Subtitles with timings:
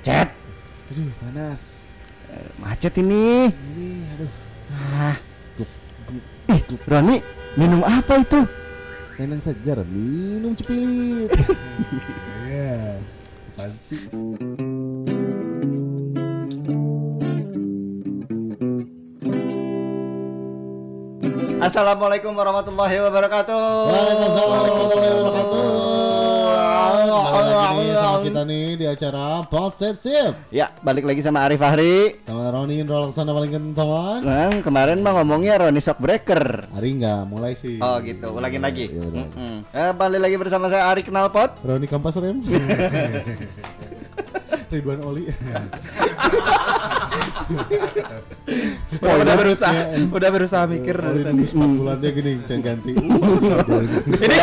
[0.00, 0.28] macet.
[0.88, 1.84] Aduh, panas.
[2.32, 3.52] Eh, Macet ini.
[3.52, 4.32] Ini, aduh.
[4.96, 5.16] Ah.
[6.50, 7.20] Ih, Roni,
[7.60, 8.40] minum apa itu?
[9.20, 11.30] Neneng segar, minum cepilit.
[12.50, 12.98] Iya.
[13.54, 14.10] Apaan sih?
[21.62, 23.62] Assalamualaikum warahmatullahi wabarakatuh.
[23.86, 25.99] Waalaikumsalam warahmatullahi wabarakatuh.
[26.90, 32.18] Kembali lagi sama kita nih di acara Potset Sip Ya, balik lagi sama Arif Fahri.
[32.26, 34.18] sama Roni Indro Laksana paling teman.
[34.26, 36.66] Nah, kemarin mah ngomongnya Roni Shockbreaker.
[36.74, 37.78] Hari enggak mulai sih.
[37.78, 38.90] Oh gitu, ulangin lagi.
[38.90, 39.22] Ya, udah.
[39.22, 39.56] Mm-mm.
[39.70, 41.62] Eh, balik lagi bersama saya Ari Knalpot.
[41.62, 42.42] Roni Kampas Rem.
[44.70, 45.26] Ridwan Oli.
[49.00, 49.80] Udah berusaha,
[50.10, 51.34] udah berusaha mikir Oli dari tadi.
[51.34, 52.92] nunggu 4 bulan dia gini, jangan ganti.
[54.10, 54.34] Ini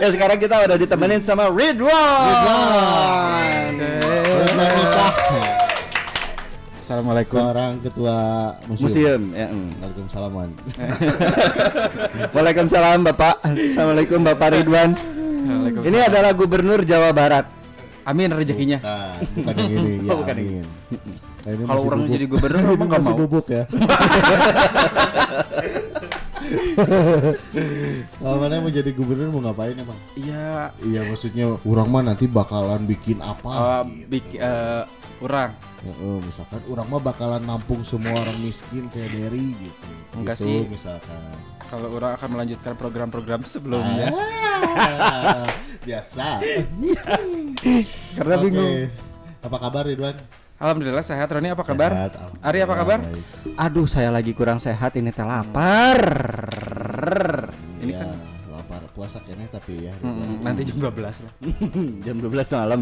[0.00, 1.90] ya sekarang kita udah ditemenin sama Ridwan.
[2.30, 3.74] Ridwan.
[3.80, 5.66] Ridwan.
[6.86, 7.42] Assalamualaikum.
[7.42, 8.16] Seorang ketua
[8.70, 8.86] museum.
[8.86, 9.22] Museum.
[9.34, 9.68] Ya, mm.
[9.82, 10.48] Waalaikumsalaman.
[12.34, 13.42] Waalaikumsalam Bapak.
[13.42, 14.94] Assalamualaikum Bapak Ridwan.
[14.94, 15.90] Waalaikumsalam.
[15.90, 17.55] Ini adalah Gubernur Jawa Barat.
[18.06, 18.78] Amin rezekinya.
[19.34, 19.94] Bukan yang ini.
[20.00, 20.66] Ya, Oh, bukan amin.
[21.42, 22.14] Nah, ini Kalau orang bubuk.
[22.14, 23.20] jadi gubernur emang nggak masih mau.
[23.20, 23.62] bubuk ya.
[28.22, 29.98] Oh, mana mau jadi gubernur mau ngapain emang?
[30.14, 33.50] Iya, Iya maksudnya orang mah nanti bakalan bikin apa?
[33.50, 34.06] uh, gitu.
[34.08, 34.82] bik, eh,
[35.20, 35.50] orang.
[35.80, 39.90] Ya, eh, misalkan orang mah bakalan nampung semua orang miskin kayak Derry gitu.
[40.14, 40.58] Enggak gitu, sih.
[40.68, 41.34] misalkan.
[41.66, 44.14] Kalau orang akan melanjutkan program-program sebelumnya.
[44.14, 45.46] Ah,
[45.86, 46.40] biasa.
[48.14, 48.44] Karena Oke.
[48.46, 48.74] bingung.
[49.42, 50.16] Apa kabar Ridwan?
[50.56, 51.28] Alhamdulillah sehat.
[51.28, 51.90] Roni apa kabar?
[51.92, 52.98] Sehat, Ari apa kabar?
[53.04, 53.22] Baik.
[53.60, 56.00] Aduh, saya lagi kurang sehat ini teh lapar.
[57.82, 58.35] Ini kan lapar
[58.96, 59.94] puasa kayaknya tapi ya.
[60.00, 61.32] Mm, nanti jam 12 lah.
[62.08, 62.80] Jam 12 malam.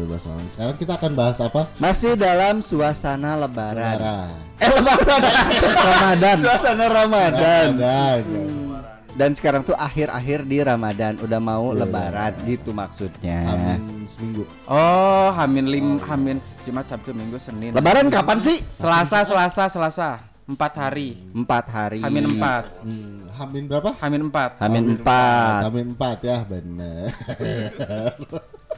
[0.00, 0.44] 12 tahun.
[0.48, 1.68] Sekarang kita akan bahas apa?
[1.76, 4.00] Masih dalam suasana lebaran.
[4.00, 4.32] Lebaran.
[4.56, 5.48] Eh, lebaran.
[5.92, 6.36] Ramadan.
[6.40, 7.68] suasana Ramadan.
[7.76, 8.22] Ramadan.
[9.12, 13.44] Dan sekarang tuh akhir-akhir di Ramadan, udah mau lebaran gitu maksudnya.
[13.44, 14.44] Amin seminggu.
[14.68, 17.74] Oh, Hamin lim, Hamin Jumat, Sabtu, Minggu, Senin.
[17.74, 18.60] Lebaran kapan sih?
[18.70, 20.31] Selasa, Selasa, Selasa.
[20.42, 21.14] Empat hari.
[21.30, 22.02] Empat hari.
[22.02, 22.64] Hamin empat.
[22.82, 23.90] Hmm, Hamin berapa?
[24.02, 24.50] Hamin empat.
[24.58, 25.60] Hamin empat.
[25.70, 27.06] Hamin 4 ya benar.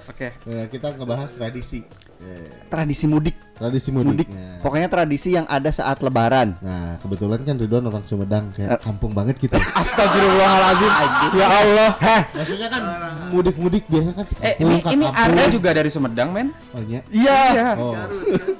[0.05, 0.29] Oke.
[0.45, 1.81] Nah, kita ngebahas tradisi.
[2.21, 3.33] Eh, Tradisi mudik.
[3.55, 4.09] Tradisi mudik.
[4.11, 4.29] Mudik.
[4.29, 6.59] Nah, Pokoknya tradisi yang ada saat lebaran.
[6.59, 9.63] Nah, kebetulan kan Ridwan orang Sumedang kayak kampung banget kita.
[9.81, 10.91] Astagfirullahalazim.
[11.37, 11.91] ya Allah.
[11.97, 12.23] Heh.
[12.35, 12.83] Maksudnya kan
[13.31, 15.53] mudik-mudik biasanya kan Eh, ini ke ini kampung.
[15.53, 16.49] Juga dari Sumedang, men.
[16.75, 17.01] Oh iya.
[17.09, 17.79] Iya.
[17.79, 17.95] Oh.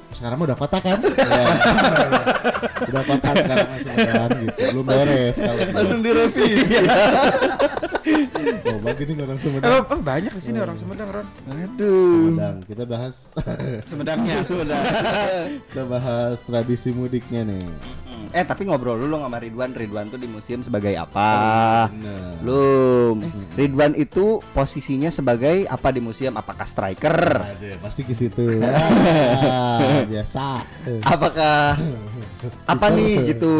[0.09, 0.99] Sekarang mah udah kota kan?
[1.25, 1.45] Iya.
[2.87, 4.57] udah kota sekarang masih Sumedang gitu.
[4.71, 5.59] Belum beres kalau.
[5.73, 6.75] Langsung direvisi.
[8.65, 9.81] Oh, bagi nih orang Eh, Sumedang.
[9.81, 11.25] oh, banyak di sini orang Sumedang, Ron.
[11.47, 12.29] Aduh.
[12.29, 12.55] Sumedang.
[12.63, 13.33] Kita bahas
[13.83, 14.37] Sumedangnya.
[15.71, 17.67] kita bahas tradisi mudiknya nih.
[18.35, 19.71] Eh tapi ngobrol dulu sama Ridwan.
[19.71, 21.31] Ridwan tuh di museum sebagai apa?
[21.87, 22.35] Bener.
[22.43, 23.15] Belum.
[23.55, 26.35] Ridwan itu posisinya sebagai apa di museum?
[26.35, 27.15] Apakah striker?
[27.15, 28.59] Ada pasti ke situ.
[29.45, 30.65] Ah, biasa.
[31.05, 31.77] Apakah
[32.73, 33.53] apa nih gitu?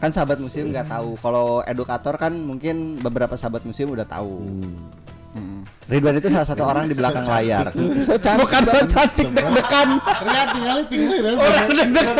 [0.00, 1.20] Kan sahabat museum nggak tahu.
[1.20, 4.48] Kalau edukator kan mungkin beberapa sahabat museum udah tahu.
[5.90, 7.66] Ridwan itu salah satu orang di belakang So layar.
[8.06, 8.46] So cantik.
[8.46, 9.88] Bukan so cantik deg-degan.
[9.98, 12.16] Rian tinggal tinggal Orang deg-degan.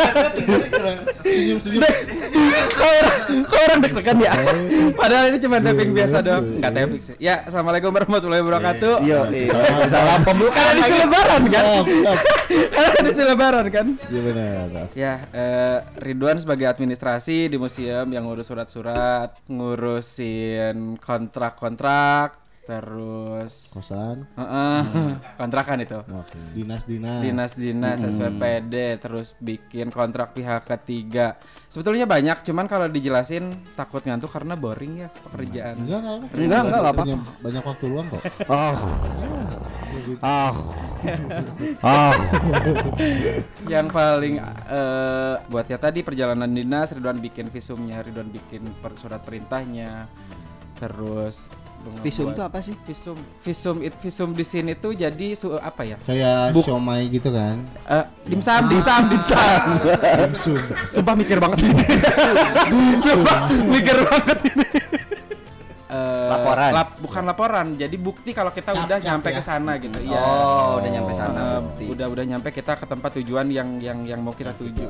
[1.22, 1.82] senyum senyum.
[3.46, 4.32] Kok orang, deg-degan ya?
[5.00, 6.44] Padahal ini cuma tapping biasa doang.
[6.58, 7.14] Enggak tapping sih.
[7.22, 8.94] Ya, Assalamualaikum warahmatullahi wabarakatuh.
[9.06, 9.54] Iya, iya.
[9.86, 10.98] Salam pembukaan Karena di lagi.
[10.98, 11.64] lebaran kan?
[12.74, 13.86] Karena di lebaran kan?
[14.10, 14.66] Iya benar.
[14.98, 22.39] Ya, eh, Ridwan sebagai administrasi di museum yang ngurus surat-surat, ngurusin kontrak-kontrak,
[22.70, 24.30] terus Kosan.
[24.38, 24.82] Heeh,
[25.42, 25.98] kontrakan itu.
[26.06, 26.38] Oke.
[26.54, 27.20] Dinas-dinas.
[27.26, 31.34] Dinas-dinas SPPD terus bikin kontrak pihak ketiga.
[31.66, 35.82] Sebetulnya banyak, cuman kalau dijelasin takut ngantuk karena boring ya pekerjaan.
[35.82, 36.14] Enggak enggak.
[36.14, 36.24] apa.
[36.38, 38.22] Enggak, enggak, enggak Punya Banyak waktu luang kok.
[38.46, 38.74] Oh.
[40.22, 40.52] Oh.
[41.82, 42.14] Oh.
[43.66, 44.34] Yang paling
[44.70, 50.06] eh buat ya tadi perjalanan dinas Ridwan bikin visumnya, Ridwan bikin per- surat perintahnya.
[50.78, 51.50] Terus
[52.00, 52.74] Visum buat- itu apa sih?
[52.80, 55.96] Visum, visum it visum di sini tuh jadi su, apa ya?
[56.02, 57.60] Kayak Buk- siomay gitu kan.
[57.86, 59.62] Eh, dimsum, dimsum, dimsum.
[60.20, 60.60] Dimsum.
[60.86, 61.82] Sumpah mikir banget ini.
[62.96, 64.66] Sumpah mikir banget ini.
[65.90, 66.70] Eh, Laporan.
[66.70, 69.34] lap- bukan laporan, jadi bukti kalau kita Cap- udah cap nyampe ya?
[69.34, 69.98] ke sana gitu.
[69.98, 70.22] Iya.
[70.22, 71.84] Oh, udah nyampe sana berarti.
[71.84, 74.86] udah udah nyampe kita ke tempat tujuan yang yang yang mau kita tuju.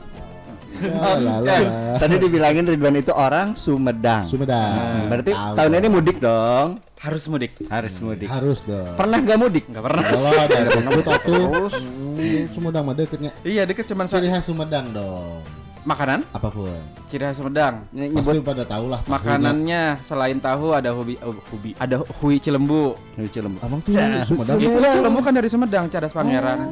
[2.00, 4.24] Tadi dibilangin Ridwan itu orang Sumedang.
[4.24, 4.72] Sumedang.
[4.72, 5.54] Hmm, berarti Tahu.
[5.56, 6.68] tahun ini mudik dong.
[7.00, 7.52] Harus mudik.
[7.72, 8.28] Harus mudik.
[8.28, 8.92] harus dong.
[8.96, 9.64] Pernah gak mudik?
[9.68, 10.02] Nggak pernah.
[10.04, 11.44] Kalau ada pengebut atuh.
[11.48, 11.74] Terus?
[11.84, 13.30] Hmm, Sumedang mah deketnya.
[13.40, 15.40] Iya deket cuman Ciri khas Sumedang dong.
[15.80, 16.28] makanan.
[16.36, 16.76] Apa pun.
[17.08, 17.88] Ciri khas Sumedang.
[17.92, 19.00] Pasti pada tahu lah.
[19.08, 22.96] Makanannya selain tahu ada hobi, oh, hobi ada hui cilembu.
[23.32, 23.56] Cilem.
[23.64, 23.96] Abang tuh
[24.28, 24.60] Sumedang.
[24.60, 26.68] Itu cilembu kan dari Sumedang, Cadas Pangeran.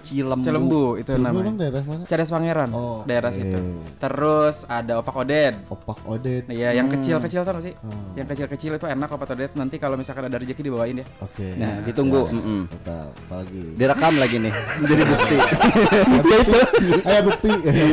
[0.00, 0.42] Cilembu.
[0.42, 1.58] Cilembu itu Cilembu namanya.
[1.60, 2.02] daerah mana?
[2.04, 3.36] Cadas Pangeran, Oh, daerah oke.
[3.36, 3.58] situ.
[3.96, 5.54] Terus ada opak oded.
[5.66, 6.44] Opak Odet.
[6.46, 7.76] Iya, yang kecil-kecil tau sih?
[7.78, 8.14] Hmm.
[8.14, 9.52] Yang kecil-kecil itu enak opak oded.
[9.54, 11.06] Nanti kalau misalkan ada rezeki dibawain ya.
[11.20, 11.54] Oke.
[11.54, 12.26] Nah, ditunggu.
[12.28, 12.60] Mm-mm.
[12.66, 13.62] Tetap, apalagi.
[13.76, 14.52] Direkam lagi nih.
[14.88, 15.36] Jadi bukti.
[15.36, 16.54] ya itu.
[17.02, 17.50] Ayo bukti.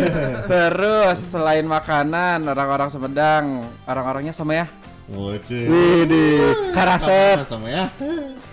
[0.51, 3.45] Terus selain makanan, orang-orang Sumedang,
[3.83, 4.65] orang-orangnya sama ya.
[5.07, 5.63] Waduh.
[5.68, 6.71] Widih.
[6.75, 7.39] Karasep.
[7.44, 7.88] Sama ya.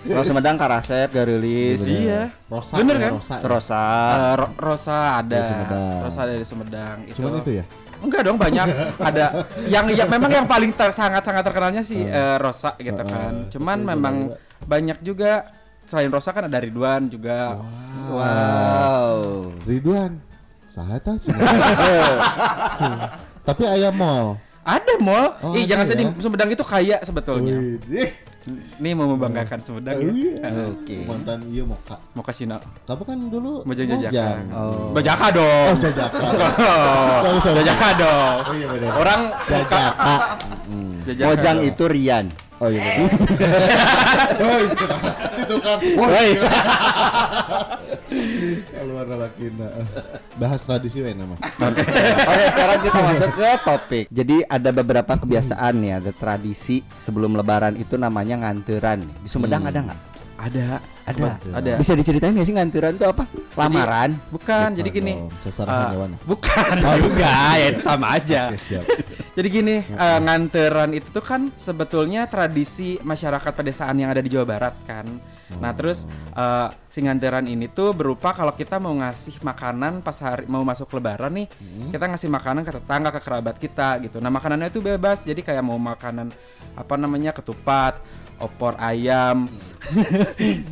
[0.05, 1.81] Kalau Sumedang Karasep, Garilis.
[1.81, 2.29] Iya.
[2.45, 2.73] Rosa.
[2.77, 3.11] Bener ya, kan?
[3.13, 3.35] Rosa.
[3.41, 3.83] Rosa.
[4.13, 5.41] Eh, Ro- Rosa ada.
[5.99, 6.97] Rosa dari Sumedang.
[7.09, 7.63] Cuman itu ya?
[7.95, 8.67] Enggak dong banyak
[9.01, 13.01] ada yang yang memang yang paling ter, sangat sangat terkenalnya sih eh, Rosa gitu Uh,
[13.01, 13.33] kan.
[13.33, 14.63] uh, Cuman itu memang benar-benar.
[14.63, 15.31] banyak juga
[15.83, 17.55] selain Rosa kan ada Ridwan juga.
[18.05, 19.17] Wow.
[19.63, 20.11] Ridwan.
[20.65, 21.31] Sahata sih.
[23.47, 24.35] Tapi ayam mall.
[24.61, 25.37] Ada mall.
[25.39, 26.11] Oh, Ih ada jangan sedih ya?
[26.19, 27.53] Sumedang itu kaya sebetulnya.
[27.55, 28.09] Widih.
[28.77, 30.09] Nih mau membanggakan Sumedang ya.
[30.13, 30.33] Iya.
[30.45, 30.97] Eh, Oke.
[31.09, 31.97] Mantan iya Moka.
[32.13, 32.61] Mau ke Cina.
[32.85, 34.13] Kamu kan dulu Mojang Jajaka.
[34.13, 34.41] Mojang.
[34.53, 34.89] Oh.
[34.93, 35.69] Bajaka dong.
[35.73, 36.25] Oh, Jajaka.
[37.25, 37.53] Oh.
[37.57, 38.37] Bajaka dong.
[38.45, 38.91] Oh iya benar.
[39.01, 40.15] Orang Jajaka.
[41.09, 42.25] Jajaka Mojang itu Rian.
[42.63, 43.11] Oh iya benar.
[44.39, 45.77] Oh itu kan.
[45.99, 46.29] Woi.
[48.71, 49.67] Keluar lakina.
[50.39, 51.35] Bahas tradisi we nama.
[51.35, 54.05] Oke, sekarang kita masuk ke topik.
[54.07, 59.03] Jadi ada beberapa kebiasaan nih, ada tradisi sebelum lebaran itu namanya nganteran.
[59.19, 60.14] Di Sumedang ada nggak?
[60.35, 60.83] Ada.
[61.07, 61.31] Ada.
[61.53, 61.71] Ada.
[61.79, 63.23] Bisa diceritain nggak sih nganteran itu apa?
[63.55, 64.19] Lamaran.
[64.33, 65.13] Bukan, jadi gini.
[65.15, 66.11] dong, hewan.
[66.27, 66.75] bukan
[67.07, 68.51] juga, ya itu sama aja.
[68.51, 68.83] Oke, siap.
[69.35, 74.47] Jadi gini, eh, nganteran itu tuh kan sebetulnya tradisi masyarakat pedesaan yang ada di Jawa
[74.47, 75.03] Barat kan.
[75.59, 80.47] Nah terus eh, si nganteran ini tuh berupa kalau kita mau ngasih makanan pas hari
[80.47, 81.47] mau masuk Lebaran nih,
[81.91, 84.23] kita ngasih makanan ke tetangga ke kerabat kita gitu.
[84.23, 86.31] Nah makanannya itu bebas, jadi kayak mau makanan
[86.75, 87.99] apa namanya ketupat,
[88.39, 89.47] opor ayam,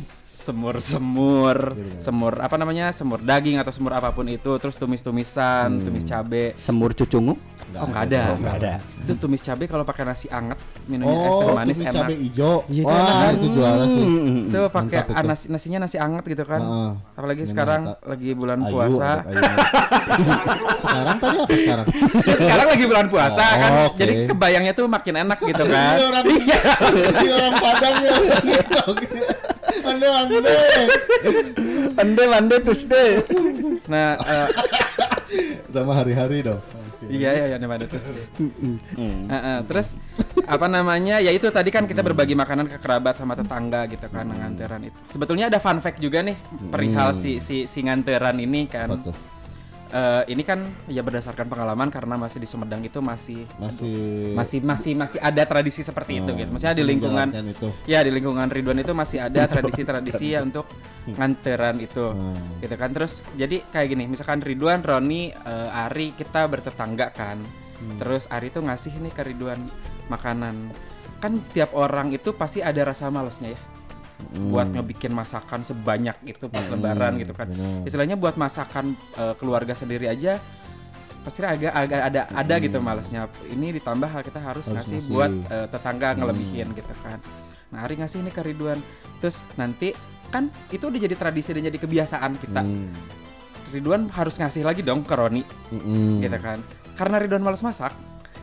[0.44, 6.52] semur-semur, semur apa namanya semur daging atau semur apa pun itu, terus tumis-tumisan, tumis cabe.
[6.58, 7.38] Semur cucungu.
[7.74, 8.72] Oh nggak ada, Oh, nggak ada.
[9.00, 10.54] Itu tumis cabai kalau pakai nasi anget,
[10.84, 11.94] minumnya es teh Oh, manis tumis enak.
[11.96, 12.54] cabai hijau.
[12.66, 13.32] Iya, itu Wah, enak kan?
[13.34, 14.04] itu juara sih.
[14.44, 16.60] Itu pakai ah, nasi nasinya nasi anget gitu kan.
[16.60, 16.90] Heeh.
[17.14, 19.10] Apalagi sekarang lagi bulan Ayu, puasa.
[19.20, 19.42] ada ayu.
[20.84, 21.86] sekarang tadi apa sekarang?
[22.24, 23.70] Ya, sekarang lagi bulan puasa Oh, kan.
[23.86, 23.98] oke.
[23.98, 25.94] Jadi kebayangnya tuh makin enak gitu kan.
[25.98, 26.60] Iya, orang Iya.
[27.34, 28.14] Orang Padang ya.
[29.84, 30.54] Anda ande.
[31.94, 33.04] Ande mande tusde.
[33.84, 34.46] Nah, eh,
[35.68, 36.62] Sama hari-hari dong.
[37.04, 37.14] Oke.
[37.14, 38.04] Iya iya iya ada terus.
[39.28, 39.88] Heeh, terus
[40.48, 41.20] apa namanya?
[41.20, 44.98] Ya itu tadi kan kita berbagi makanan ke kerabat sama tetangga gitu kan nganteran itu.
[45.08, 46.36] Sebetulnya ada fun fact juga nih
[46.72, 48.88] perihal si si si nganteran ini kan.
[48.88, 49.33] Apa
[49.94, 50.58] Eh, ini kan
[50.90, 55.86] ya berdasarkan pengalaman karena masih di Sumedang itu masih Masih masih masih masih ada tradisi
[55.86, 56.50] seperti itu Oh, gitu.
[56.50, 57.68] Maksudnya di lingkungan itu.
[57.86, 60.66] ya di lingkungan Ridwan itu masih ada tradisi-tradisi ya untuk
[61.06, 62.10] nganteran itu.
[62.10, 62.58] Hmm.
[62.58, 62.90] Gitu kan.
[62.90, 67.38] Terus jadi kayak gini, misalkan Ridwan, Roni, eh, Ari kita bertetangga kan.
[67.78, 67.94] Hmm.
[68.02, 69.62] Terus Ari tuh ngasih nih ke Ridwan
[70.10, 70.74] makanan.
[71.22, 73.60] Kan tiap orang itu pasti ada rasa malesnya ya.
[74.48, 77.50] Buat ngebikin masakan sebanyak itu pas lebaran gitu kan.
[77.50, 77.82] benar.
[77.82, 80.38] Istilahnya buat masakan eh, keluarga sendiri aja
[81.24, 83.26] pasti agak agak ada ada gitu malesnya.
[83.48, 85.12] Ini ditambah kita harus, Harus ngasih ngasih.
[85.12, 87.18] buat eh, tetangga ngelebihin gitu kan.
[87.72, 88.78] Nah, Ari ngasih nih ke Ridwan.
[89.18, 89.90] Terus nanti
[90.30, 92.62] kan itu udah jadi tradisi dan jadi kebiasaan kita.
[92.62, 92.92] Hmm.
[93.74, 95.42] Ridwan harus ngasih lagi dong ke Roni
[95.74, 96.22] Mm-mm.
[96.22, 96.62] gitu kan.
[96.94, 97.90] Karena Ridwan males masak,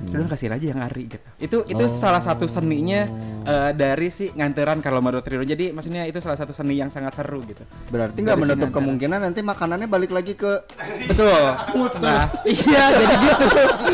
[0.10, 1.28] Ridwan kasih aja yang Ari gitu.
[1.38, 1.92] Itu itu Oh.
[1.92, 3.06] salah satu seninya
[3.42, 5.46] eh, dari si nganteran kalau menurut Ridwan.
[5.46, 7.62] Jadi maksudnya itu salah satu seni yang sangat seru gitu.
[7.88, 8.78] Berarti nggak menutup Singandaran.
[8.78, 10.64] kemungkinan nanti makanannya balik lagi ke
[11.06, 11.42] Betul.
[12.02, 13.46] Nah, iya jadi gitu.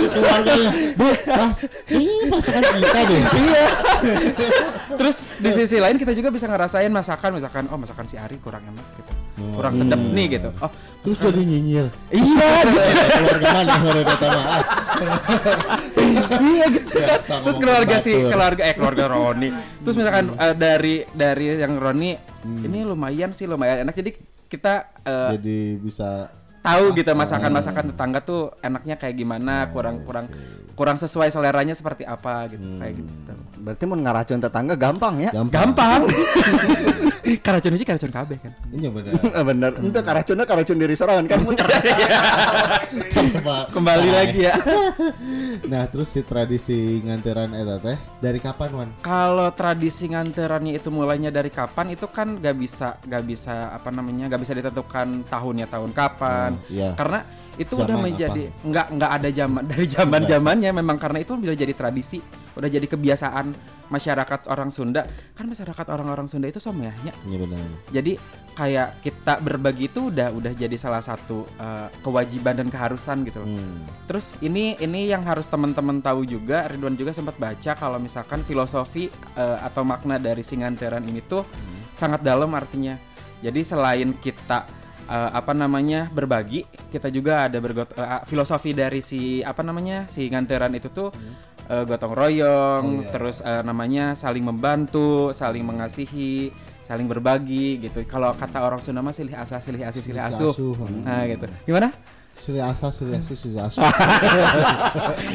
[0.09, 1.07] Keluarganya, Bu,
[1.89, 3.21] ini masakan kita deh.
[3.37, 3.65] iya.
[4.93, 8.63] Terus di sisi lain kita juga bisa ngerasain masakan misalkan oh masakan si Ari kurang
[8.63, 9.11] enak gitu.
[9.37, 10.49] Kurang sedap nih gitu.
[10.57, 10.71] Oh,
[11.05, 11.85] Terus jadi nyinyir.
[12.09, 12.89] iya gitu.
[13.21, 14.13] Keluarga mana keluarga?
[14.17, 14.63] Ah,
[16.51, 17.05] iya gitu kan.
[17.05, 19.49] Biasa Terus keluarga si keluarga eh keluarga Roni.
[19.85, 22.11] Terus misalkan eh, dari dari yang Roni
[22.65, 23.93] ini lumayan sih lumayan enak.
[23.93, 24.11] Jadi
[24.49, 30.27] kita eh, Jadi bisa tahu gitu masakan-masakan tetangga tuh enaknya kayak gimana, kurang kurang
[30.77, 33.33] kurang sesuai seleranya seperti apa gitu kayak gitu.
[33.57, 35.31] Berarti mau ngaracun tetangga gampang ya?
[35.33, 36.05] Gampang.
[37.45, 38.51] karacun aja karacun KB kan.
[38.71, 39.11] Iya benar.
[39.49, 39.71] Bener.
[39.83, 41.67] Itu karacunnya karacun diri sorangan kan muter.
[43.13, 43.67] Kenapa?
[43.73, 44.55] Kembali lagi ya.
[45.67, 48.89] Nah, terus si tradisi nganteran eta teh dari kapan, Wan?
[49.03, 54.31] Kalau tradisi nganterannya itu mulainya dari kapan itu kan gak bisa gak bisa apa namanya
[54.31, 56.95] gak bisa ditentukan tahunnya tahun kapan Oh, iya.
[56.95, 57.19] karena
[57.57, 61.57] itu udah Zaman menjadi nggak nggak ada zaman dari zaman zamannya memang karena itu udah
[61.57, 62.21] jadi tradisi
[62.53, 63.45] udah jadi kebiasaan
[63.89, 67.59] masyarakat orang Sunda kan masyarakat orang-orang Sunda itu someahnya Iya benar.
[67.89, 68.13] jadi
[68.57, 73.53] kayak kita berbagi itu udah udah jadi salah satu eh, kewajiban dan keharusan gitu loh.
[73.53, 73.85] Hmm.
[74.09, 79.13] Terus ini ini yang harus teman-teman tahu juga, Ridwan juga sempat baca kalau misalkan filosofi
[79.37, 81.45] eh, atau makna dari singanteran ini tuh
[81.93, 82.97] sangat dalam artinya.
[83.45, 84.65] Jadi selain kita
[85.07, 90.27] eh, apa namanya berbagi, kita juga ada bergot eh, filosofi dari si apa namanya si
[90.27, 91.09] nganteran itu tuh
[91.67, 96.51] eh, gotong royong, terus eh, namanya saling membantu, saling mengasihi,
[96.83, 98.03] saling berbagi gitu.
[98.07, 100.51] Kalau kata orang Sunda mah silih asah, silih asih, silih asuh.
[100.55, 101.03] asuh, hmm.
[101.03, 101.45] Nah gitu.
[101.67, 101.91] Gimana?
[102.37, 103.81] Sili asa, sili asi, sili asu.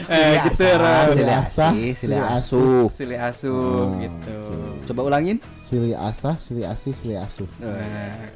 [0.06, 2.86] Eh, gitu, Asah, asih, silih silih asuh.
[2.94, 4.38] Silih asuh gitu.
[4.86, 5.42] Coba ulangin.
[5.58, 7.42] Sili asa, sili asi, sili asu.
[7.58, 8.30] Wah,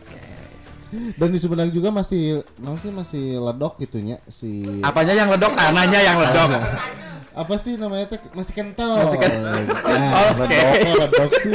[1.12, 2.24] Dan di Sumedang juga masih
[2.56, 5.52] masih masih ledok gitunya si Apanya yang ledok?
[5.54, 6.50] Ananya yang ledok.
[7.36, 9.60] apa sih namanya teh masih kental Masih kental.
[9.84, 10.56] Nah, Oke.
[10.56, 11.52] ledok kok ledok sih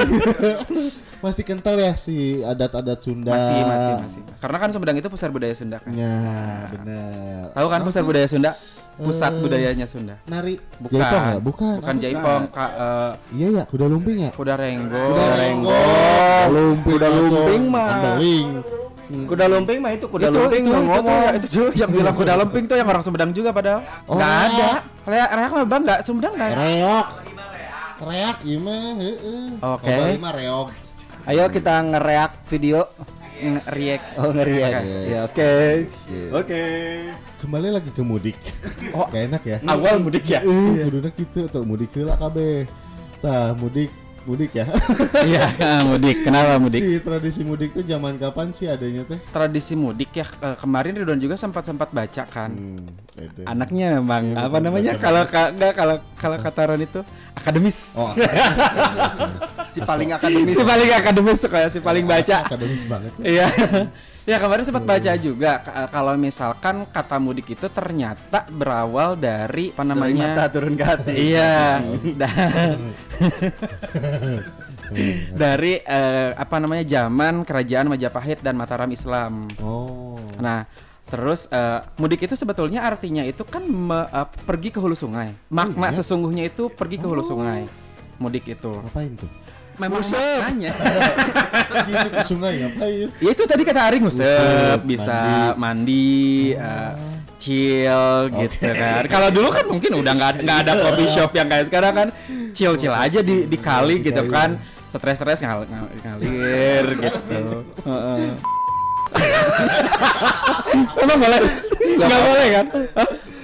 [1.26, 4.22] masih kental ya si adat-adat Sunda Masih, masih, masih.
[4.38, 5.90] Karena kan Sumedang itu pusat budaya Sunda kan.
[5.92, 8.54] ya benar Tahu kan pusat budaya Sunda?
[8.94, 10.16] Pusat Eh, budayanya Sunda.
[10.24, 10.94] nari Bukan.
[10.94, 12.04] jaipong ya bukan Bukan Apa?
[12.04, 15.02] Jaipong, Kak eh, iya ya kuda lumping ya kuda renggo.
[15.10, 15.82] kuda renggo
[16.48, 17.88] lumping Kuda lumping mah.
[17.90, 18.50] Andeling.
[19.12, 21.22] Kuda lumping mah itu kuda itu, lumping itu, mah itu, ngomong.
[21.22, 23.84] tuh, itu tuh yang bilang kuda lumping tuh yang orang Sumedang juga padahal.
[24.08, 24.16] Oh.
[24.16, 24.70] Nggak ada.
[25.04, 26.52] Reak reak mah bang nggak Sumedang nggak.
[26.56, 27.08] reok
[28.02, 29.86] reak iya heeh Oke.
[29.86, 30.70] Kembali mah reok
[31.30, 32.90] Ayo kita ngereak video.
[33.70, 34.06] React.
[34.22, 34.82] Oh ngeriak.
[34.86, 34.98] Oke.
[35.10, 35.52] Ya oke.
[36.34, 36.62] Oke.
[37.42, 38.38] Kembali lagi ke mudik
[38.94, 39.06] Oh.
[39.10, 40.46] gak enak ya Awal mudik ya.
[40.46, 42.66] Eh, kuduna gitu tuh mudik heula kabeh.
[43.22, 43.90] Tah, mudik
[44.24, 44.66] mudik ya.
[45.24, 45.46] Iya,
[45.90, 46.18] mudik.
[46.22, 46.80] Kenapa mudik?
[46.80, 49.20] si tradisi mudik tuh zaman kapan sih adanya teh?
[49.28, 52.50] Tradisi mudik ya eh, kemarin Ridwan juga sempat sempat baca kan.
[52.50, 52.86] Hmm,
[53.16, 53.42] itu.
[53.44, 57.02] Anaknya memang Iya, apa namanya kalau ka- enggak kalau kalau kata Ron itu
[57.34, 57.96] akademis.
[57.96, 58.12] Oh,
[59.68, 60.52] Si paling akademis.
[60.52, 62.44] si paling akademis kayak si paling baca.
[62.44, 63.12] akademis banget.
[63.20, 63.48] Iya.
[64.22, 69.80] ya kemarin sempat baca juga ka- kalau misalkan kata mudik itu ternyata berawal dari apa
[69.80, 70.28] Dari namanya?
[70.30, 71.14] mata turun ke hati.
[71.32, 71.82] Iya.
[75.42, 79.48] Dari eh, apa namanya zaman kerajaan Majapahit dan Mataram Islam.
[79.64, 80.20] Oh.
[80.38, 80.68] Nah,
[81.08, 85.32] terus eh, mudik itu sebetulnya artinya itu kan me- eh, pergi ke hulu sungai.
[85.48, 85.96] Makna iya?
[85.96, 87.72] sesungguhnya itu pergi ke hulu sungai.
[88.20, 88.72] Mudik itu.
[88.72, 89.32] Ngapain tuh?
[89.80, 90.72] Memang maknanya.
[91.88, 93.08] Gitu ke sungai ngapain?
[93.18, 96.94] ya itu tadi kata Ari ngusep, bisa mandi, eh,
[97.42, 99.04] chill gitu kan.
[99.10, 102.08] Kalau dulu kan mungkin udah nggak nggak ada coffee shop yang kayak sekarang kan
[102.52, 104.60] chill chill aja di di kali gitu kan.
[104.86, 107.42] Stres-stres ngal, ngal- ngalir gitu.
[107.82, 108.30] Heeh.
[111.02, 111.40] Emang boleh?
[111.98, 112.66] Nggak boleh kan?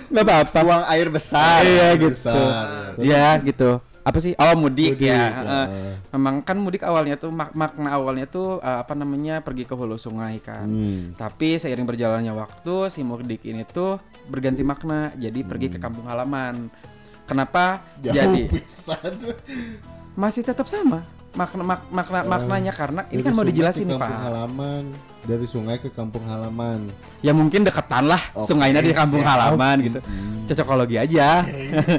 [0.08, 0.60] Nggak apa-apa.
[0.62, 1.62] Buang air besar.
[1.62, 2.16] Iya gitu.
[2.16, 2.96] Besar.
[3.00, 3.70] Iya gitu.
[4.08, 4.32] Apa sih?
[4.40, 5.20] Oh mudik, Mudik, ya.
[5.20, 5.28] ya.
[5.36, 5.66] Heeh.
[6.16, 10.00] Memang kan mudik awalnya tuh mak- makna awalnya tuh eh, apa namanya pergi ke hulu
[10.00, 10.64] sungai kan.
[10.64, 11.12] Hmm.
[11.12, 16.72] Tapi seiring berjalannya waktu si mudik ini tuh berganti makna jadi pergi ke kampung halaman.
[17.28, 17.84] Kenapa?
[18.00, 19.14] Jauh Jadi pisan.
[20.18, 21.06] masih tetap sama
[21.38, 24.10] makna mak- makna maknanya karena ini kan mau dijelasin nih Pak.
[24.10, 24.84] halaman.
[25.22, 26.90] Dari sungai ke kampung halaman.
[27.22, 29.32] Ya mungkin deketan lah Oke, sungainya di kampung siap.
[29.38, 30.00] halaman gitu.
[30.50, 31.46] Cocokologi aja.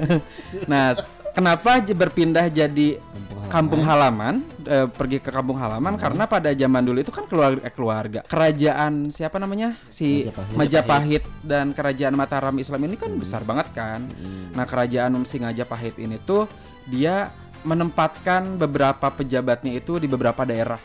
[0.73, 0.97] nah,
[1.37, 2.99] kenapa berpindah jadi
[3.49, 7.73] Kampung halaman eh, pergi ke kampung halaman karena pada zaman dulu itu kan keluarga eh,
[7.73, 9.75] keluarga kerajaan siapa namanya?
[9.89, 10.55] Si Majapahit.
[10.55, 14.05] Majapahit, dan kerajaan Mataram Islam ini kan besar banget kan.
[14.53, 16.45] Nah kerajaan Singajapahit ini tuh
[16.89, 20.79] dia menempatkan beberapa pejabatnya itu di beberapa daerah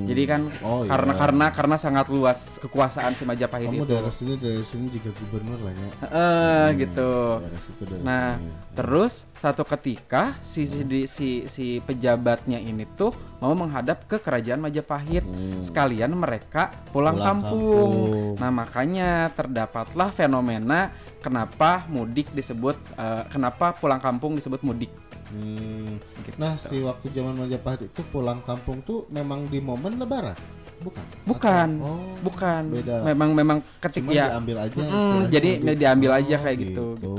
[0.00, 0.90] jadi kan Oh, iya.
[0.90, 5.14] karena karena karena sangat luas kekuasaan si Majapahit Kamu itu daerah sini dari sini juga
[5.14, 5.88] gubernur lah ya.
[6.02, 8.50] Eh, gitu Daerah situ daerah Nah, sini.
[8.72, 14.58] terus satu ketika si si, di- si si pejabatnya ini tuh mau menghadap ke kerajaan
[14.58, 15.22] Majapahit.
[15.60, 17.62] Sekalian mereka pulang, Pulang kampung.
[17.70, 17.92] kampung.
[18.36, 24.90] Nah, makanya terdapatlah fenomena kenapa mudik disebut eh, kenapa pulang kampung disebut mudik.
[25.30, 25.96] Hmm.
[26.26, 26.36] Gitu.
[26.36, 30.34] Nah, si waktu zaman Majapahit itu pulang kampung tuh memang di momen lebaran.
[30.80, 31.04] Bukan.
[31.28, 31.68] Bukan.
[31.84, 32.62] Oh, Bukan.
[32.72, 33.04] Beda.
[33.04, 34.80] Memang memang ketik Cuma ya diambil aja.
[34.80, 35.72] Mm, jadi gitu.
[35.76, 37.14] diambil aja Oh, kayak gitu, gitu.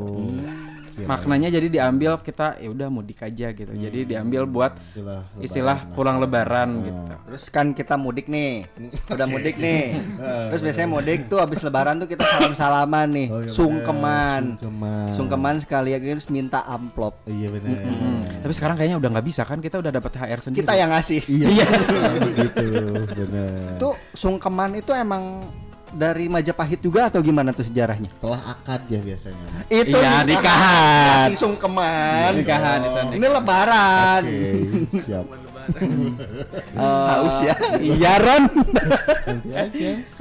[1.02, 1.10] Kirain.
[1.10, 3.68] maknanya jadi diambil kita ya udah mudik aja gitu.
[3.68, 6.24] Jadi diambil buat Istilah lebaran istilah pulang nasional.
[6.24, 6.82] lebaran Ah.
[6.82, 7.02] gitu.
[7.26, 8.70] Terus kan kita mudik nih,
[9.14, 9.98] udah mudik nih.
[10.52, 14.42] Terus biasanya mudik tuh habis lebaran tuh kita salam-salaman nih, Oh, iya sungkeman.
[14.56, 15.08] Sungkeman.
[15.12, 17.24] Sungkeman sekali terus minta amplop.
[17.26, 17.78] Iya benar.
[17.82, 18.22] Hmm.
[18.42, 20.62] Tapi sekarang kayaknya udah nggak bisa kan kita udah dapat THR sendiri.
[20.62, 21.22] Kita yang ngasih.
[21.26, 21.66] Iya.
[22.40, 22.68] gitu,
[23.08, 23.78] benar.
[23.78, 25.48] Tuh sungkeman itu emang
[25.92, 28.10] dari Majapahit juga atau gimana tuh sejarahnya?
[28.12, 29.46] Setelah akad ya biasanya.
[29.68, 31.28] Itu Iya, nikahan.
[31.28, 32.32] Kasih sungkeman.
[32.40, 33.16] Nikahan itu nih.
[33.20, 34.22] Ini lebaran.
[34.24, 34.52] Oke,
[34.96, 35.26] siap.
[36.82, 37.56] Haus ya.
[37.78, 38.44] Iya Ron.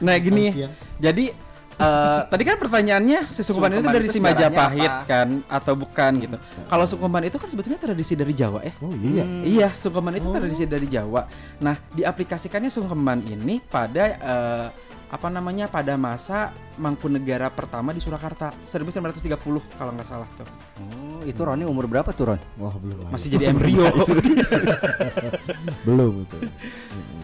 [0.04, 0.72] Nah gini, siang.
[1.00, 1.32] jadi
[1.80, 5.08] eh, tadi kan pertanyaannya si sungkeman itu dari itu si Majapahit apa?
[5.08, 6.36] kan atau bukan gitu.
[6.68, 8.72] Kalau sungkeman itu kan sebetulnya tradisi dari Jawa ya.
[8.84, 9.24] Oh iya.
[9.42, 11.24] Iya, sungkeman itu tradisi dari Jawa.
[11.64, 14.66] Nah, diaplikasikannya sungkeman ini pada eh,
[15.10, 19.36] apa namanya pada masa Mangkunegara pertama di Surakarta 1930
[19.76, 20.46] kalau nggak salah tuh.
[20.80, 22.40] Oh, itu Roni umur berapa tuh Ron?
[22.56, 23.10] Wah belum lah.
[23.12, 23.84] Masih jadi embrio.
[25.84, 26.36] belum itu.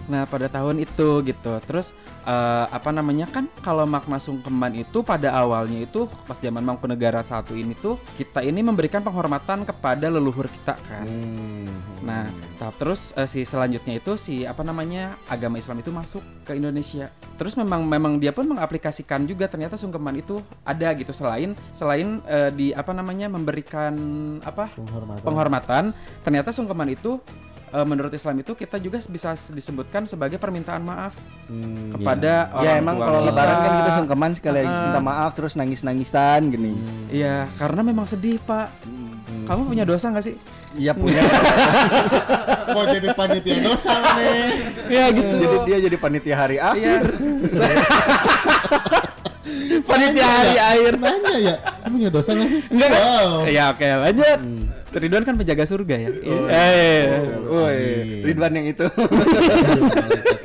[0.06, 1.90] Nah pada tahun itu gitu Terus
[2.22, 7.58] eh, apa namanya kan Kalau makna sungkeman itu pada awalnya itu Pas zaman Mangkunegara satu
[7.58, 11.66] ini tuh Kita ini memberikan penghormatan kepada leluhur kita kan Hmm.
[12.02, 16.54] Nah tahap terus eh, si selanjutnya itu Si apa namanya agama Islam itu masuk ke
[16.54, 22.22] Indonesia Terus memang memang dia pun mengaplikasikan juga Ternyata sungkeman itu ada gitu Selain selain
[22.30, 23.85] eh, di apa namanya Memberikan
[24.40, 25.22] apa penghormatan.
[25.22, 25.84] penghormatan
[26.20, 27.18] ternyata sungkeman itu
[27.68, 31.14] eh, menurut Islam itu kita juga bisa disebutkan sebagai permintaan maaf
[31.46, 34.82] Hmm, kepada orang ya emang kalau lebaran kan kita sungkeman sekali lagi Ah.
[34.84, 36.74] minta maaf terus nangis-nangisan gini.
[37.08, 38.66] Iya, karena memang sedih pak.
[39.46, 40.34] Kamu punya dosa nggak sih?
[40.74, 41.22] Iya punya.
[42.74, 44.50] Mau jadi panitia dosa nih.
[44.88, 45.30] Iya gitu.
[45.38, 46.66] jadi dia jadi panitia hari Iya.
[46.72, 47.02] akhir.
[49.82, 50.92] Panitia hari air.
[50.96, 51.54] Nanya ya,
[51.88, 52.60] punya dosa nggak sih?
[52.70, 52.90] Enggak.
[52.90, 53.30] Wow.
[53.46, 54.40] Ya oke lanjut.
[54.96, 56.10] Ridwan kan penjaga surga ya.
[56.48, 57.04] Eh.
[57.44, 57.80] Woi,
[58.24, 58.86] Ridwan yang itu.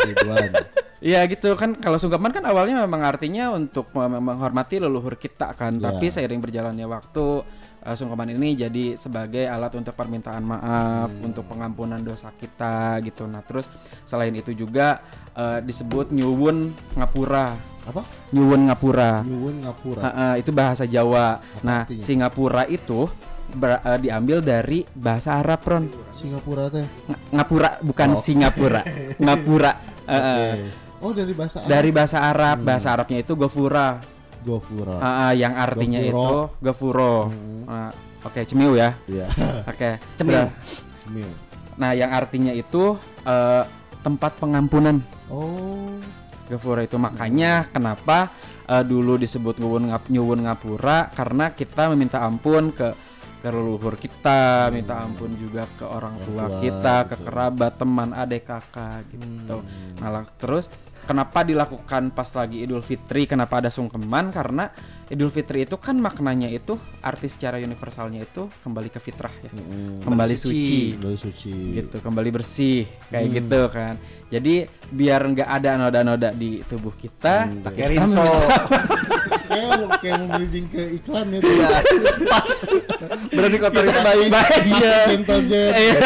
[0.05, 0.51] Ridwan.
[1.01, 5.89] Iya gitu kan kalau sungkeman kan awalnya memang artinya untuk menghormati leluhur kita kan Ya.
[5.89, 7.41] tapi seiring berjalannya waktu
[7.81, 13.41] eh, sungkeman ini jadi sebagai alat untuk permintaan maaf untuk pengampunan dosa kita gitu nah
[13.41, 13.67] terus
[14.03, 18.05] selain itu juga eh, disebut nyuwun ngapura Apa?
[18.29, 20.01] nyuwun ngapura Nyuwun Ngapura.
[20.03, 21.99] Ha-ha, itu bahasa Jawa nah artinya?
[21.99, 23.09] Singapura itu
[23.51, 26.85] ber- eh, diambil dari bahasa Arab Ron Singapura teh.
[26.85, 28.81] Ng- ngapura bukan Singapura
[29.23, 29.71] ngapura
[30.05, 30.13] eh.
[30.13, 30.47] Oke.
[31.01, 31.67] Oh dari bahasa Arab.
[31.67, 33.97] dari bahasa Arab bahasa Arabnya itu gofura
[34.41, 34.97] Gofura.
[34.97, 36.17] Ah, ah, yang artinya Gofuro.
[36.17, 37.15] itu gofuro
[37.65, 39.27] Ah, oke cemiu ya Iya.
[39.71, 40.33] oke Cemil.
[40.43, 40.53] Ber-
[40.99, 41.29] Cemil.
[41.75, 43.63] nah yang artinya itu eh,
[44.01, 45.95] tempat pengampunan Oh.
[46.45, 48.33] gofuro itu makanya kenapa
[48.65, 52.91] eh, dulu disebut nyuwun ngap nyuwun ngapura karena kita meminta ampun ke
[53.37, 57.25] ke leluhur kita minta ampun juga ke orang tua tua, kita ke gitu.
[57.25, 59.65] kerabat teman adik kakak gitu
[59.97, 60.69] nah lah, terus
[61.11, 64.71] kenapa dilakukan pas lagi Idul Fitri kenapa ada sungkeman karena
[65.11, 69.51] Idul Fitri itu kan maknanya itu arti secara universalnya itu kembali ke fitrah ya
[70.07, 71.53] kembali suci, Dari suci.
[71.75, 73.99] gitu kembali bersih kayak gitu kan
[74.31, 78.23] jadi biar nggak ada noda-noda di tubuh kita Pakai rinso.
[79.51, 81.55] Kayak mau kayak mau bridging ke iklan ya tuh.
[82.23, 82.51] Pas.
[83.35, 84.25] Berani kotorin bayi.
[84.63, 84.95] Iya.
[85.43, 85.73] Jet.
[85.75, 85.99] Iya.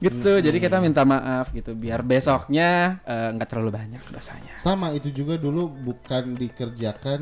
[0.00, 5.12] Gitu jadi kita minta maaf gitu biar besoknya eh, nggak terlalu banyak dosanya Sama itu
[5.12, 7.20] juga dulu bukan dikerjakan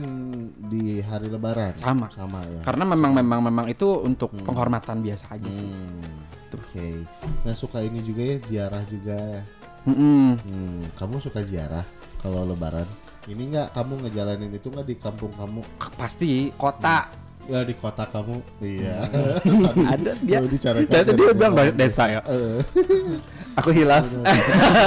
[0.71, 1.75] di hari lebaran.
[1.75, 2.07] Sama.
[2.15, 2.63] Sama ya.
[2.63, 6.27] karena memang memang memang itu untuk penghormatan biasa aja sih Hmm.
[6.49, 7.05] Oke.
[7.45, 9.45] Nah suka ini juga ya ziarah juga.
[9.85, 10.41] Mm-mm.
[10.41, 11.85] Hmm, kamu suka ziarah
[12.25, 12.89] kalau lebaran?
[13.29, 15.61] Ini nggak kamu ngejalanin itu nggak di kampung kamu?
[16.01, 17.28] pasti Kota.
[17.49, 18.45] Ya di kota kamu?
[18.61, 19.09] Iya.
[19.97, 22.21] ada dia Tadi dia dari bilang banyak desa ya.
[23.59, 24.05] Aku hilaf.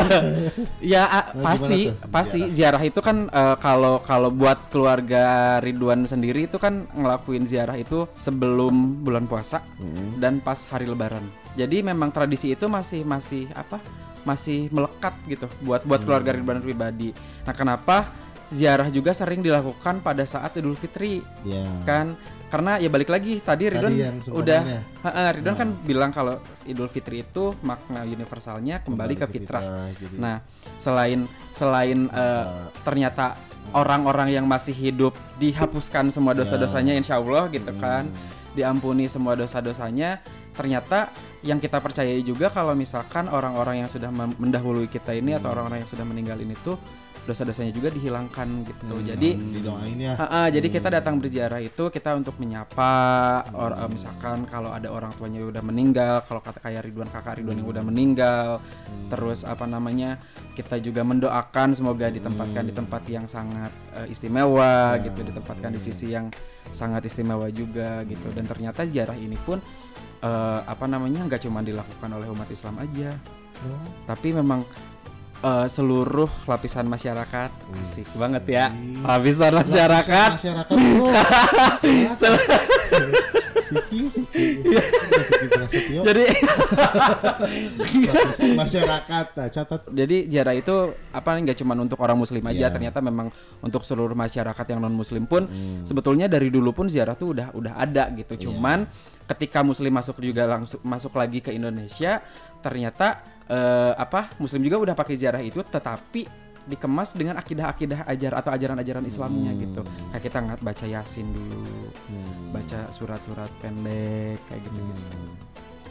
[0.93, 2.39] ya ah, Nah, pasti pasti.
[2.53, 2.79] Ziarah.
[2.85, 9.03] Itu kan eh, kalau kalau buat keluarga Ridwan sendiri itu kan ngelakuin ziarah itu sebelum
[9.03, 9.65] bulan puasa
[10.21, 11.25] dan pas hari lebaran.
[11.57, 13.81] Jadi memang tradisi itu masih masih apa
[14.21, 17.09] masih melekat gitu buat buat keluarga Ridwan pribadi.
[17.43, 18.07] Nah kenapa
[18.53, 21.25] ziarah juga sering dilakukan pada saat Idul Fitri?
[21.43, 21.65] Ya.
[21.83, 22.13] kan
[22.51, 24.79] karena ya balik lagi tadi Ridwan sungkeman udah ya?
[25.01, 29.63] Ha-ha, Ridwan kan bilang kalau Idul Fitri itu makna universalnya kembali, ke fitrah.
[29.95, 30.35] jadi- Nah,
[30.75, 31.19] selain
[31.51, 32.45] selain eh,
[32.81, 33.39] ternyata
[33.71, 38.11] orang-orang yang masih hidup dihapuskan semua dosa-dosanya insya Allah gitu kan,
[38.51, 40.19] diampuni semua dosa-dosanya.
[40.51, 41.07] ternyata
[41.41, 45.89] yang kita percayai juga kalau misalkan orang-orang yang sudah mendahului kita ini atau orang-orang yang
[45.89, 46.75] sudah meninggal ini tuh
[47.21, 48.95] dosa-dosanya juga dihilangkan gitu.
[49.05, 50.17] Jadi didoain ya.
[50.17, 52.91] Ha-ha, jadi kita datang berziarah itu kita untuk menyapa
[53.53, 57.61] or, eh, misalkan kalau ada orang tuanya udah meninggal, kalau kata kayak Ridwan kakak Ridwan
[57.61, 58.47] yang udah meninggal,
[59.13, 60.17] terus apa namanya
[60.57, 63.69] kita juga mendoakan semoga ditempatkan di tempat yang sangat
[64.01, 66.33] eh, istimewa gitu, ditempatkan di sisi yang
[66.73, 68.33] sangat istimewa juga gitu.
[68.33, 69.61] Dan ternyata ziarah ini pun
[70.25, 73.13] eh, apa namanya nggak cuma dilakukan oleh umat Islam aja,
[74.09, 74.65] tapi memang
[75.41, 77.49] eh, seluruh lapisan masyarakat.
[77.81, 78.65] Asik banget ya.
[79.01, 80.29] Lapisan masyarakat.
[80.37, 80.75] Masyarakat.
[80.77, 81.05] Bro.
[82.19, 82.39] Sel-
[83.71, 84.45] Vicky, Vicky.
[84.67, 86.01] Vicky Prasetyo.
[86.03, 86.23] jadi
[88.55, 90.75] masyarakat nah, catat jadi ziarah itu
[91.11, 92.69] apa nggak cuma untuk orang muslim aja Iya.
[92.69, 95.47] ternyata memang untuk seluruh masyarakat yang non muslim pun
[95.81, 98.85] sebetulnya dari dulu pun ziarah tuh udah udah ada gitu cuman
[99.25, 102.19] ketika muslim masuk juga langsung masuk lagi ke Indonesia
[102.61, 108.51] ternyata eh, apa muslim juga udah pakai ziarah itu tetapi dikemas dengan akidah-akidah ajar atau
[108.51, 109.81] ajaran-ajaran Islamnya gitu.
[110.09, 111.89] Kayak kita nggak baca Yasin dulu,
[112.49, 114.81] baca surat-surat pendek kayak gitu.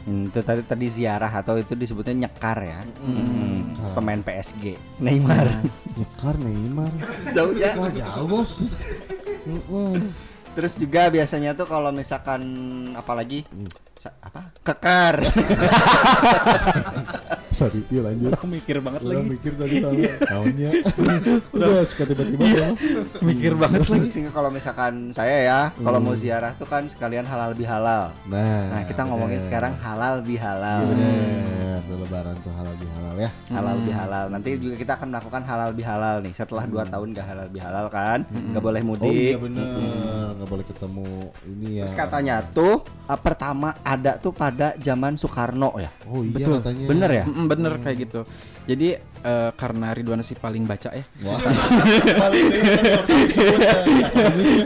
[0.01, 2.81] Hmm, itu tadi tadi ziarah atau itu disebutnya nyekar ya.
[2.97, 5.45] Hmm, Pemain PSG Neymar.
[5.93, 6.89] Nyekar Neymar
[7.35, 7.77] Jauh ya.
[7.77, 8.65] Wah jauh bos.
[10.51, 12.41] Terus juga biasanya tuh kalau misalkan
[12.93, 13.45] apalagi
[13.95, 14.49] sa- apa?
[14.63, 15.15] Kekar.
[17.51, 19.29] Sorry dia lanjut Aku mikir banget Udah lagi.
[19.29, 20.69] mikir tadi soalnya tahunnya
[21.55, 22.69] Udah suka tiba-tiba ya
[23.19, 24.09] Mikir banget lagi.
[24.25, 28.15] Kalau misalkan saya ya, kalau mau ziarah tuh kan sekalian halal bihalal.
[28.25, 29.47] Nah Nah, kita ngomongin bener.
[29.47, 30.81] sekarang halal bihalal.
[30.81, 34.25] Iya bener Udah lebaran tuh halal bihalal ya halal bihalal.
[34.27, 36.31] Nanti juga kita akan melakukan halal bihalal nih.
[36.31, 39.11] Setelah dua tahun gak halal bihalal kan, nggak boleh Oh mudik.
[39.11, 39.67] iya bener
[40.33, 41.07] Nggak boleh ketemu
[41.45, 45.91] ini ya Terus katanya tuh ah, pertama ada tuh pada zaman Soekarno ya.
[46.05, 46.55] Oh iya Betul.
[46.59, 47.23] katanya Bener ya?
[47.27, 48.21] Mm, bener kayak gitu.
[48.65, 51.39] Jadi eh, karena Ridwan si paling baca ya, Wah
[52.19, 53.75] Paling ya.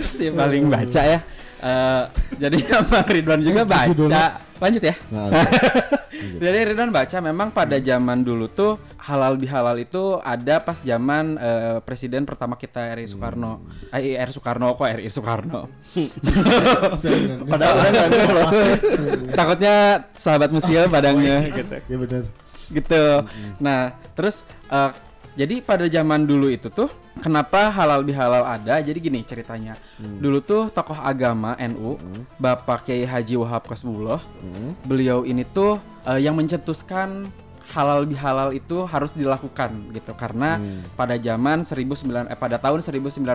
[0.03, 1.19] si paling baca ya.
[1.65, 2.03] Eh,
[2.37, 4.23] jadi sama Ridwan juga baca.
[4.61, 4.95] Lanjut ya.
[5.11, 5.41] Ada.
[6.15, 11.77] Jadi Ridwan baca memang pada zaman dulu tuh halal bihalal itu ada pas zaman eh,
[11.83, 13.67] presiden pertama kita RI Soekarno.
[13.91, 15.67] Eh, RI Soekarno kok RI Soekarno.
[17.51, 17.75] Padahal.
[19.35, 21.75] Takutnya sahabat museum padangnya gitu.
[21.91, 22.23] Iya bener
[22.69, 23.03] gitu.
[23.59, 24.91] Nah, terus eh,
[25.35, 26.87] jadi pada zaman dulu itu tuh
[27.19, 28.79] kenapa halal bihalal ada?
[28.79, 29.75] Jadi gini ceritanya.
[29.99, 31.99] Dulu tuh tokoh agama NU,
[32.39, 34.23] Bapak Kiai Haji Wahab Kasbullah,
[34.87, 35.75] beliau ini tuh
[36.07, 37.27] eh, yang mencetuskan
[37.75, 40.15] halal bihalal itu harus dilakukan gitu.
[40.15, 40.55] Karena
[40.95, 41.83] pada zaman 19
[42.31, 43.27] eh, pada tahun 1948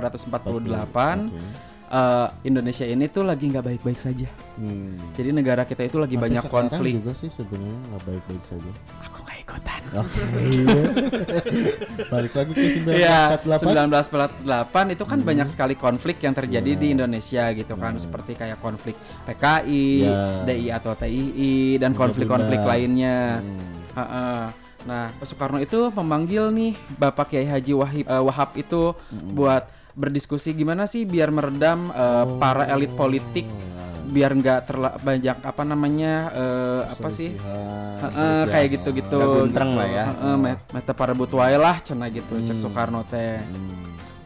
[1.90, 4.26] eh, Indonesia ini tuh lagi nggak baik-baik saja.
[4.54, 4.94] Hmm.
[5.12, 6.92] Jadi negara kita itu lagi Sampai banyak konflik.
[6.96, 8.70] juga sih sebenarnya nggak baik-baik saja.
[9.04, 9.80] Aku nggak ikutan.
[9.90, 10.20] Oke.
[10.46, 10.82] iya.
[12.06, 14.46] Balik lagi ke Iya, 1948.
[14.46, 18.94] 1948 itu kan banyak sekali konflik yang terjadi di Indonesia gitu kan, seperti kayak konflik
[19.26, 20.46] PKI, Ya.
[20.46, 23.42] DI atau TII dan konflik-konflik lainnya.
[23.92, 24.54] Ha-ha.
[24.80, 28.96] Nah, Soekarno itu memanggil nih Bapak Kiai Haji Wahib, eh, Wahab itu
[29.34, 29.68] buat
[30.00, 33.44] berdiskusi gimana sih biar meredam eh, para elit politik
[34.10, 37.30] biar nggak terlalu banyak apa namanya eh, apa sih?
[38.00, 38.48] Selisihan.
[38.48, 39.18] kayak gitu-gitu.
[39.20, 40.04] Nggak guntreng lah ya.
[40.10, 43.38] Heeh, met- meta parebut wae lah cenah gitu cek Soekarno teh.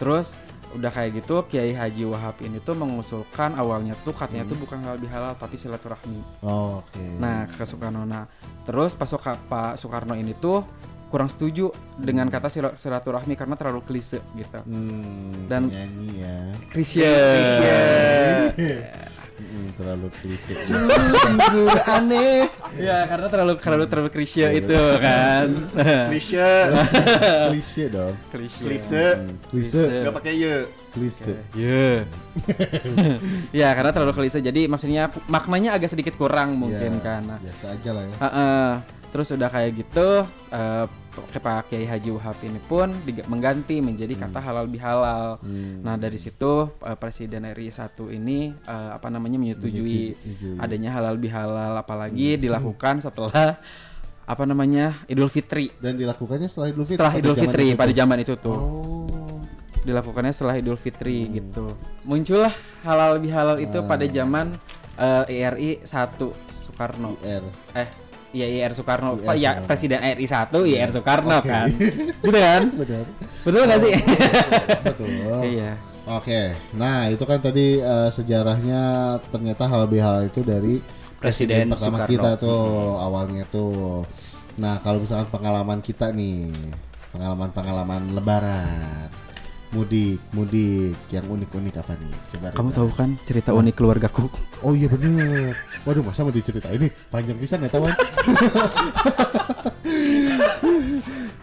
[0.01, 0.33] Terus
[0.75, 4.99] udah kayak gitu Kiai Haji Wahab ini tuh mengusulkan awalnya tuh katanya tuh bukan halal
[4.99, 6.19] bihalal tapi silaturahmi.
[6.43, 6.99] Oh, Oke.
[7.21, 8.03] nah ke Soekarno.
[8.09, 8.27] Nah
[8.67, 10.65] terus pas Pak Soekarno ini tuh
[11.15, 16.39] kurang setuju dengan kata sila- silaturahmi karena terlalu klise gitu Hmm, Dan- nyanyi ya.
[16.67, 17.15] Krisya
[19.35, 20.55] Hmm, terlalu klise.
[20.63, 22.47] Sungguh aneh.
[22.77, 25.51] ya karena terlalu terlalu terlalu krisya itu kan
[26.07, 26.51] Klise.
[27.51, 28.15] klise dong.
[28.31, 29.05] klise Klise.
[29.19, 29.83] Hmm, klise.
[30.03, 30.57] Gak pakai ye.
[30.91, 31.35] Klise.
[31.59, 32.07] Ya.
[33.51, 37.23] ya karena terlalu klise jadi maksudnya maknanya agak sedikit kurang mungkin Ya, kan.
[37.39, 38.17] Biasa aja lah ya.
[38.21, 38.71] Heeh.
[39.15, 42.91] Terus udah kayak gitu eh, Pak Kiai Haji Wahab ini pun
[43.31, 45.39] mengganti menjadi kata halal bihalal.
[45.87, 50.59] Nah dari situ eh, Presiden RI 1 ini eh, apa namanya menyetujui Menyetujui.
[50.59, 53.55] adanya halal bihalal apalagi dilakukan setelah
[54.27, 55.71] apa namanya Idul Fitri.
[55.79, 56.99] Dan dilakukannya setelah Idul Fitri.
[56.99, 58.59] Setelah Idul Fitri pada zaman itu tuh.
[58.59, 59.39] Oh.
[59.85, 61.77] dilakukannya setelah Idul Fitri gitu.
[62.09, 62.51] Muncullah
[62.83, 64.57] halal bihalal itu pada zaman
[64.99, 66.19] eh, IRI 1
[66.51, 67.21] Soekarno.
[67.21, 67.45] IR.
[67.77, 67.89] Eh,
[68.35, 69.15] IR Soekarno.
[69.17, 69.53] IR Pak ya.
[69.63, 71.49] Presiden RI 1 IR Soekarno Oke.
[71.49, 71.69] kan.
[71.71, 72.63] gitu kan?
[72.75, 73.05] Benar.
[73.47, 73.93] Betul gak sih?
[74.83, 75.09] Betul.
[75.55, 75.73] Iya.
[76.05, 78.83] Oke, nah itu kan tadi eh, sejarahnya
[79.33, 80.77] ternyata hal bihal itu dari
[81.17, 82.13] Presiden pertama Soekarno.
[82.13, 82.61] kita tuh
[83.01, 84.05] awalnya tuh.
[84.61, 86.53] Nah kalau misalkan pengalaman kita nih,
[87.09, 89.09] pengalaman-pengalaman Lebaran,
[89.75, 92.15] mudik, mudik, yang unik-unik apa nih?
[92.31, 94.31] Coba Kamu tahu kan cerita unik keluargaku?
[94.63, 95.59] Oh iya bener.
[95.83, 97.91] Waduh masa mau diceritain ini panjang pisan ya teman.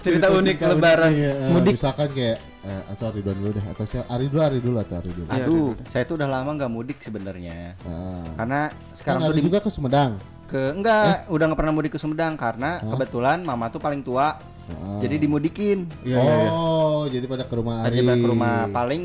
[0.02, 1.78] Cerita unik Lebaran, iya, eh, mudik.
[1.78, 4.10] Misalkan kayak eh, atau Ridwan dulu deh atau siapa?
[4.10, 5.30] Ari dulu, Ari dulu atau Ari dulu.
[5.30, 7.78] Iya, Aduh, saya tuh udah lama nggak mudik sebenarnya.
[7.86, 8.26] Ah.
[8.34, 10.14] Karena Kan sekarang tuh Ari di juga ke Sumedang.
[10.52, 14.36] ke enggak udah nggak pernah mudik ke Sumedang karena kebetulan mama tuh paling tua.
[14.72, 15.00] Ah.
[15.02, 15.78] Jadi dimudikin.
[16.16, 18.00] oh, jadi pada ke rumah Ari.
[18.02, 19.04] Tadi ke rumah paling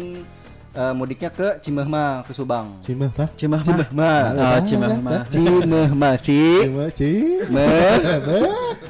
[0.72, 2.80] eh, mudiknya ke Cimehma ke Subang.
[2.84, 3.28] Cimah, Pak.
[3.34, 4.12] Cimah Cimehma.
[4.36, 5.12] Oh, Cimahma.
[5.26, 6.42] Cimehma, Ci.
[6.68, 7.12] Cimah, Ci.
[7.48, 7.96] Meh,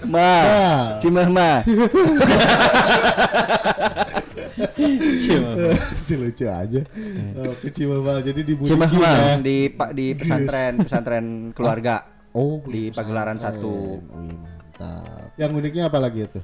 [0.05, 0.35] ma.
[0.99, 1.51] Cimehma.
[5.23, 5.69] Cimahma.
[5.97, 6.81] si lucu aja.
[7.37, 8.21] Oh, ke Cimahma.
[8.25, 9.11] Jadi di Budi Cimahma.
[9.13, 9.35] ya.
[9.41, 12.03] di pak di pesantren pesantren keluarga.
[12.37, 13.97] Oh, Di Pagelaran satu.
[13.97, 15.33] Wih, mantap.
[15.41, 16.41] Yang uniknya apa lagi itu?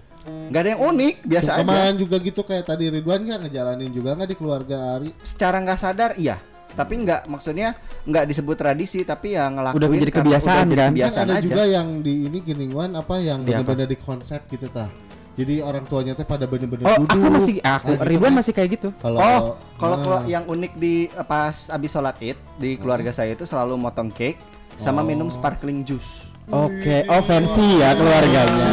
[0.53, 1.65] Nggak ada yang unik, biasa aja.
[1.65, 5.11] Kemarin juga gitu kayak tadi Ridwan nggak ngejalanin juga nggak di keluarga Ari?
[5.19, 6.37] Secara nggak sadar iya,
[6.71, 7.73] tapi nggak maksudnya
[8.05, 10.91] nggak disebut tradisi tapi ya ngelakuin Udah menjadi kebiasaan, udah kan?
[10.93, 11.47] kebiasaan kan ada aja.
[11.49, 13.65] juga yang di ini gini Wan apa yang Di apa?
[13.65, 14.93] bener-bener di konsep gitu tah.
[15.33, 17.09] Jadi orang tuanya teh pada bener-bener Oh, duduk.
[17.09, 18.37] aku masih aku Nah, gitu Ridwan kan.
[18.37, 18.89] masih kayak gitu.
[18.95, 19.43] Kalau Oh,
[19.75, 24.13] kalau nah, yang unik di pas abis sholat id di keluarga saya itu selalu motong
[24.13, 24.37] cake
[24.77, 25.09] sama Oh.
[25.09, 28.69] minum sparkling juice Oke, oh fancy ya keluarganya.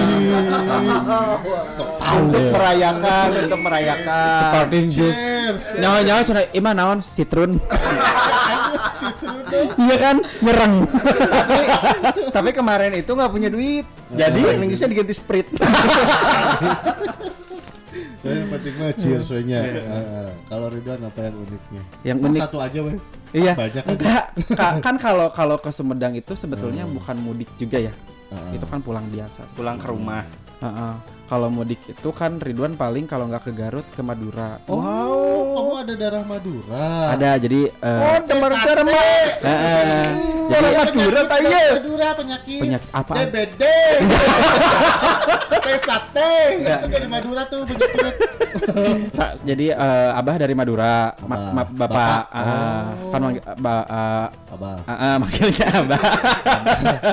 [2.19, 4.35] untuk merayakan untuk merayakan.
[4.35, 5.21] Sparkling juice.
[5.79, 6.99] Nyawa-nyawa cina ima naon?
[6.99, 7.55] Citrun.
[9.79, 10.17] Iya kan?
[10.43, 10.83] Nyerang.
[10.83, 11.63] tapi,
[12.35, 13.87] tapi kemarin itu nggak punya duit.
[14.11, 14.43] Jadi?
[14.67, 15.65] Juice-nya diganti sprite Ya,
[18.21, 19.59] yang penting mah cheers we nya.
[19.63, 21.83] Eh, Kalau Ridwan apa yang uniknya?
[22.03, 22.41] Yang unik.
[22.41, 22.97] Satu aja weh.
[23.31, 23.53] Iya.
[23.53, 23.91] Banyak kan.
[23.93, 27.93] Enggak, ka- kan kalau kalau ke Sumedang itu sebetulnya bukan mudik juga ya.
[28.29, 28.57] Heeh.
[28.57, 29.47] Itu kan pulang biasa.
[29.53, 30.21] pulang ke rumah
[30.59, 30.93] Heeh.
[31.29, 34.57] Kalau mudik itu kan Ridwan paling kalau nggak ke Garut ke Madura.
[34.65, 34.81] Oh,
[35.53, 37.13] kamu ada darah Madura.
[37.13, 38.81] Ada jadi eh, teman sate.
[39.39, 40.09] eh,
[40.49, 42.59] jadi Orang Madura tak iya Madura penyakit.
[42.59, 43.17] Penyakit apaan?
[43.23, 43.61] DBD.
[45.59, 46.33] Teh sate.
[46.59, 48.13] Itu dari Madura tuh penyakit.
[49.11, 51.51] sa- jadi eh, abah dari Madura, Ma- Abah.
[51.53, 52.21] ma- bapak, Bapak.
[52.33, 54.77] eh, kan manggil, ba, eh, Abah.
[54.81, 56.01] eh, eh, manggilnya abah.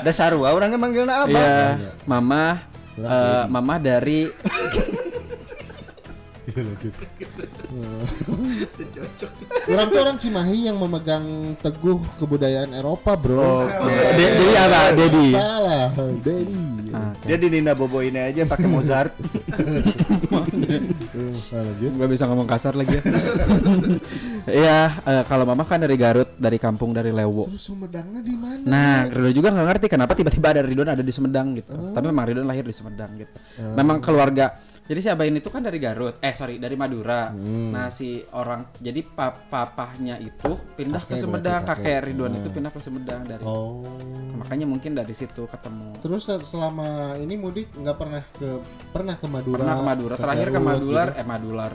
[0.00, 2.64] dasar wa orangnya manggilnya apa Iya, mama,
[2.96, 3.44] Eh,
[3.76, 4.18] jadi.
[6.57, 6.95] dari Iya lanjut.
[9.69, 13.69] Orang tuh orang Cimahi yang memegang teguh kebudayaan Eropa, bro.
[14.16, 14.81] De- jadi apa?
[14.97, 15.29] Dedi.
[15.37, 15.92] Salah,
[16.25, 16.64] Dedi.
[17.29, 19.12] Dia di Nina Bobo ini aja pakai Mozart
[21.53, 21.90] lanjut.
[22.01, 23.03] Gak bisa ngomong kasar lagi ya.
[24.47, 27.51] Iya, eh, kalau mama kan dari Garut, dari kampung dari Lewo.
[27.51, 28.62] Terus Sumedangnya di mana?
[28.62, 31.75] Nah, Ridwan juga nggak ngerti kenapa tiba-tiba ada Ridwan ada di Sumedang gitu.
[31.75, 33.35] Tapi memang Ridwan lahir di Sumedang gitu.
[33.75, 34.55] Memang keluarga.
[34.87, 37.35] Jadi si Abah ini tuh kan dari Garut, eh sorry dari Madura.
[37.35, 41.90] Nah si orang jadi pap papahnya itu pindah ke Kakek Sumedang, berarti, kakek.
[41.90, 43.42] kakek Ridwan itu pindah ke Sumedang dari.
[43.42, 43.83] Oh.
[44.37, 45.90] Makanya mungkin dari situ ketemu.
[45.99, 48.49] Terus se- selama ini mudik nggak pernah ke
[48.88, 49.57] pernah ke Madura?
[49.57, 51.18] Pernah ke Madura, terakhir ke Madular, gitu?
[51.18, 51.72] eh Madular.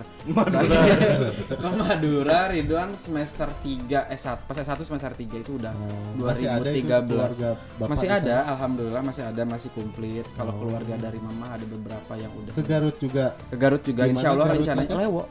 [1.52, 6.70] ke Madura Ridwan semester 3 S1, pas S1 semester 3 itu udah Oh, masih ada
[6.70, 7.10] itu 2013.
[7.10, 8.42] keluarga bapak Masih ada, sana?
[8.42, 8.52] Oh.
[8.54, 10.26] alhamdulillah masih ada, masih komplit.
[10.32, 13.26] Kalau keluarga dari mama ada beberapa yang udah Ke Garut juga.
[13.50, 14.96] ke Garut juga Di insya Allah Garut rencananya?
[14.96, 15.24] Lewo.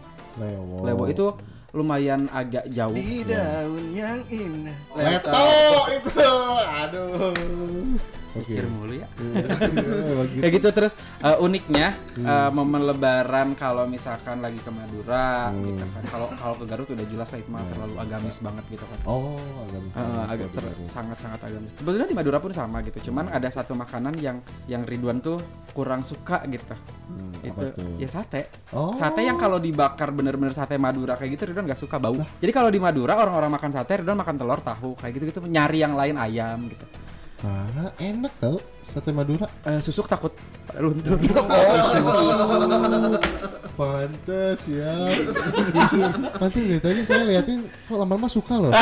[0.42, 0.76] Lewo.
[0.83, 1.26] Lewo itu
[1.70, 2.90] lumayan agak jauh.
[2.98, 5.46] di daun yang indah Leto
[5.94, 6.26] itu.
[6.83, 7.94] Aduh.
[8.33, 9.07] Pikir mulu ya.
[9.16, 10.38] Begitu.
[10.38, 12.27] Kayak gitu terus eh, uniknya Hmm.
[12.27, 15.62] eh, momen lebaran kalau misalkan lagi ke Madura Hmm.
[15.64, 16.03] gitu kan.
[16.07, 18.99] Kalau kalau ke Garut udah jelas lah itu mah terlalu agamis banget gitu kan.
[19.05, 19.99] Oh, agak bisa.
[19.99, 21.73] Eh, agak ter- sangat-sangat agamis.
[21.73, 22.99] Sebetulnya di Madura pun sama gitu.
[23.05, 25.38] Cuman ada satu makanan yang yang Ridwan tuh
[25.71, 26.75] kurang suka gitu.
[27.09, 27.66] Hmm, itu
[27.97, 28.51] ya sate.
[28.71, 28.90] Oh.
[28.93, 32.14] Sate yang kalau dibakar bener-bener sate Madura kayak gitu Ridwan gak suka bau.
[32.37, 35.95] Jadi kalau di Madura orang-orang makan sate Ridwan makan telur tahu kayak gitu-gitu nyari yang
[35.95, 36.85] lain ayam gitu.
[37.40, 39.48] Ah, enak tau sate Madura.
[39.64, 40.35] Eh, susuk takut
[40.66, 41.16] pada luntur.
[43.79, 45.09] Pantes ya.
[46.37, 48.72] Pantes dari tadi saya liatin kok lama-lama suka loh.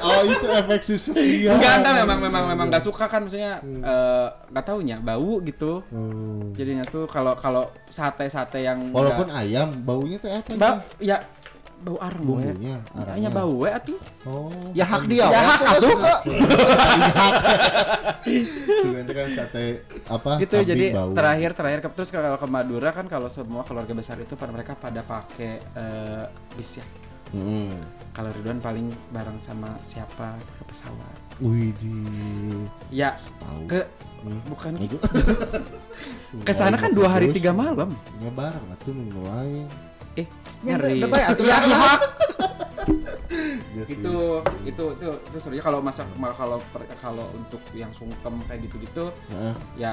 [0.00, 1.52] oh itu efek susu dia.
[1.52, 5.84] Enggak, enggak memang memang memang gak suka kan maksudnya eh, nggak taunya bau gitu.
[5.92, 6.56] Hmm.
[6.56, 10.50] Jadinya tuh kalau kalau sate-sate yang Walaupun nggak- ayam baunya tuh apa?
[10.56, 11.20] ba ya
[11.78, 12.24] bau arang.
[12.24, 13.30] Bumbunya, arangnya.
[13.30, 13.98] Bau we atuh.
[14.24, 14.50] Oh.
[14.72, 15.98] ya hak dia Ya, hak Aku atuh.
[18.98, 19.64] itu kan sate
[20.04, 20.30] apa?
[20.36, 21.10] gitu kambing jadi bau.
[21.14, 24.74] terakhir terakhir ke, terus kalau ke Madura kan kalau semua keluarga besar itu pada mereka
[24.74, 26.86] pada pakai eh, bis ya
[27.28, 27.68] Mm.
[28.16, 31.12] Kalau Ridwan paling bareng sama siapa ke pesawat.
[31.44, 31.92] Wih di
[32.88, 33.68] Ya tahu.
[33.68, 33.84] ke
[34.24, 34.40] Hmm.
[34.48, 34.96] bukan Itu.
[36.48, 37.92] ke sana kan dua hari tiga malam.
[38.16, 38.96] Nggak bareng atuh.
[38.96, 39.68] Eh Ya,
[40.60, 40.98] ngeri.
[41.02, 41.60] baik, atuh Iya, ya.
[41.64, 41.92] iya.
[43.68, 43.94] Iya sih.
[43.94, 44.14] itu
[44.64, 46.58] itu itu itu serunya kalau masa kalau
[46.98, 49.54] kalau untuk yang sungkem kayak gitu-gitu Heeh.
[49.76, 49.92] ya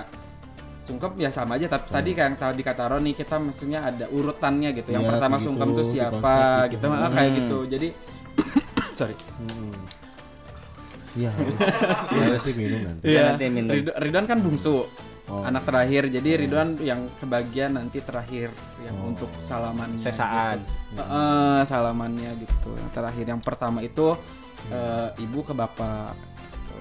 [0.81, 4.89] sungkem ya sama aja tapi tadi kan tadi kata Roni kita mestinya ada urutannya gitu
[4.89, 6.85] yang Iya, pertama sungkem gitu, tuh siapa gitu, gitu.
[6.87, 7.37] Ah, kayak Hmm.
[7.37, 7.87] gitu jadi
[8.99, 9.75] sorry Hmm.
[11.15, 11.55] Iya harus.
[12.11, 13.03] Iya nanti minum nanti.
[13.07, 13.71] Iya, nanti minum.
[13.71, 14.83] Ridwan, Ridwan kan bungsu
[15.25, 15.41] Oh.
[15.41, 19.09] anak terakhir jadi Ridwan yang kebagian nanti terakhir yang Oh.
[19.09, 20.61] untuk salaman Sesaan.
[21.63, 24.13] salamannya gitu yang terakhir yang pertama itu
[24.67, 26.13] eh, ibu ke bapak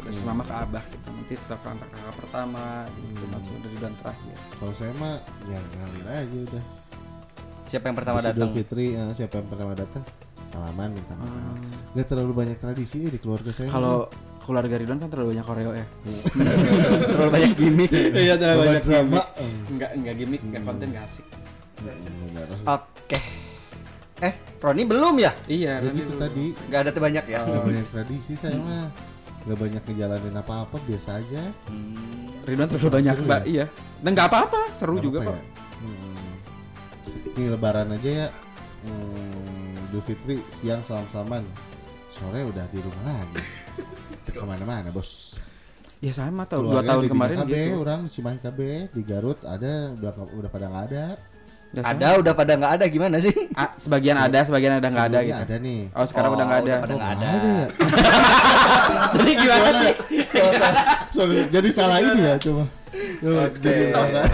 [0.00, 0.28] dari Hmm.
[0.28, 4.72] mama ke abah gitu nanti setelah kakak kakak pertama gitu langsung dari Ridwan terakhir Kalau
[4.74, 6.64] saya mah ya ngalir aja udah.
[7.64, 8.48] Siapa yang pertama datang?
[8.52, 10.04] Fitri eh, siapa yang pertama datang?
[10.54, 11.58] Salaman minta maaf.
[11.92, 13.66] Gak terlalu banyak tradisi di keluarga saya.
[13.66, 14.06] kalau
[14.38, 15.86] keluarga Ridwan kan terlalu banyak koreo ya
[17.10, 17.90] Terlalu banyak gimmick.
[18.12, 19.00] iya terlalu banyak drama.
[19.00, 19.26] gimmick
[19.66, 21.26] enggak enggak gimmick enggak konten enggak asik
[21.74, 22.46] Benar.
[22.70, 23.18] Oke.
[24.22, 25.32] Eh, Roni belum ya?
[25.44, 26.54] iya Ya gitu tadi.
[26.70, 27.40] Gak ada banyak ya?
[27.42, 28.86] Gak banyak tradisi saya mah.
[29.44, 31.42] Gak banyak ngejalanin apa-apa biasa aja.
[31.66, 32.30] Hmm.
[32.44, 33.48] Ridwan terlalu banyak mbak ya?
[33.48, 33.66] iya
[34.00, 35.42] dan nggak apa-apa seru Nggak juga kok ya?
[35.80, 36.32] Hmm.
[37.34, 38.28] Nih lebaran aja ya.
[38.84, 39.53] Hmm,
[39.94, 41.46] Idul Fitri siang salam-salaman.
[42.10, 43.38] Sore udah di rumah lagi.
[44.34, 45.38] Ke mana-mana bos.
[46.02, 48.58] ya sama tau dua tahun di kemarin KB, gitu orang Cimahi KB
[48.90, 51.04] di Garut ada udah udah pada nggak ada.
[51.70, 51.86] Sama.
[51.94, 53.30] Ada udah pada nggak ada gimana sih?
[53.54, 55.80] Ah, sebagian ada sebagian ada nggak ada gitu Ada nih.
[55.94, 57.30] oh sekarang Oh, udah nggak ada udah pada nggak ada.
[57.30, 57.66] ya?
[59.14, 59.92] jadi gimana sih
[61.14, 62.64] Sorry, jadi salah ini ya coba.
[63.22, 63.58] Coba, Oke.
[63.62, 64.24] jadi salah.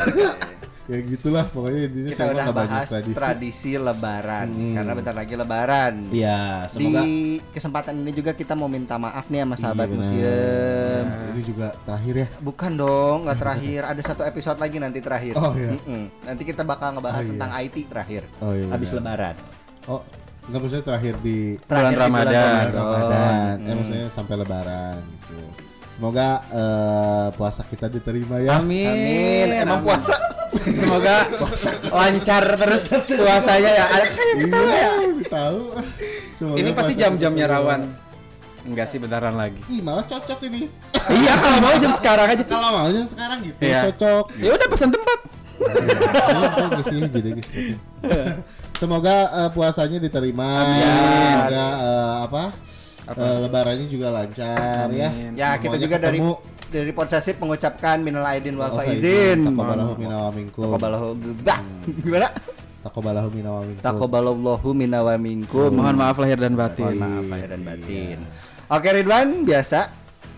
[0.90, 3.14] Ya gitulah pokoknya intinya Kita udah nggak bahas tradisi.
[3.14, 4.74] tradisi lebaran Hmm.
[4.74, 5.94] karena bentar lagi lebaran.
[6.10, 7.14] Iya, semoga Di
[7.48, 9.96] kesempatan ini juga kita mau minta maaf nih sama Iya, sahabat benar.
[9.96, 11.04] museum.
[11.06, 12.26] Nah, ini juga terakhir ya.
[12.40, 13.80] Bukan dong, nggak terakhir.
[13.86, 15.34] Ada satu episode lagi nanti terakhir.
[15.36, 15.78] Oh, iya.
[16.20, 17.30] Nanti kita bakal ngebahas Oh, iya.
[17.32, 18.22] tentang IT terakhir.
[18.40, 18.66] Oh iya.
[18.68, 19.34] Habis lebaran.
[19.86, 20.02] Oh,
[20.44, 22.26] enggak maksudnya terakhir di Terakhir di Ramadan.
[22.26, 22.74] bulan Ramadan.
[22.74, 23.54] Ramadan.
[23.56, 23.76] Eh Hmm.
[23.78, 25.38] maksudnya sampai lebaran gitu.
[26.00, 28.56] Semoga eh, puasa kita diterima ya.
[28.56, 29.46] amin Amin.
[29.52, 29.92] Emang Amin.
[29.92, 30.16] puasa.
[30.80, 31.28] semoga
[31.86, 34.90] lancar terus puasanya ya Ada- Iya,
[35.28, 35.60] tahu.
[36.34, 37.80] Semoga ini pasti puasa jam-jamnya rawan
[38.60, 40.72] enggak sih bentaran lagi Ih, malah cocok ini.
[41.12, 43.80] iya kalau mau jam sekarang aja Kalau maunya sekarang gitu, Iya.
[43.88, 44.24] cocok.
[44.36, 45.18] ya udah pesan tempat
[45.60, 47.50] Iya, bagus sih, jadi gitu.
[48.74, 50.48] Semoga eh, puasanya diterima.
[50.64, 50.80] Amin.
[51.36, 52.44] Semoga eh, apa?
[53.06, 53.16] Apa?
[53.18, 55.08] eh, lebarannya juga lancar ya.
[55.08, 55.32] Amin.
[55.32, 56.34] Ya, kita Semuanya juga dari ketemu.
[56.68, 59.46] dari Podsesif mengucapkan minal aidin wal faizin.
[59.46, 60.62] Taqabbalahu minna wa minkum.
[60.64, 61.06] Takobalahu
[61.40, 61.60] bah.
[62.04, 62.28] Gimana?
[62.80, 63.82] Taqabbalahu minna wa minkum.
[63.82, 65.70] Takobalallahu minna wa minkum.
[65.70, 68.18] mohon maaf lahir dan Mohon batin maaf lahir dan batin.
[68.20, 68.28] Iya.
[68.70, 69.90] Oke Ridwan, biasa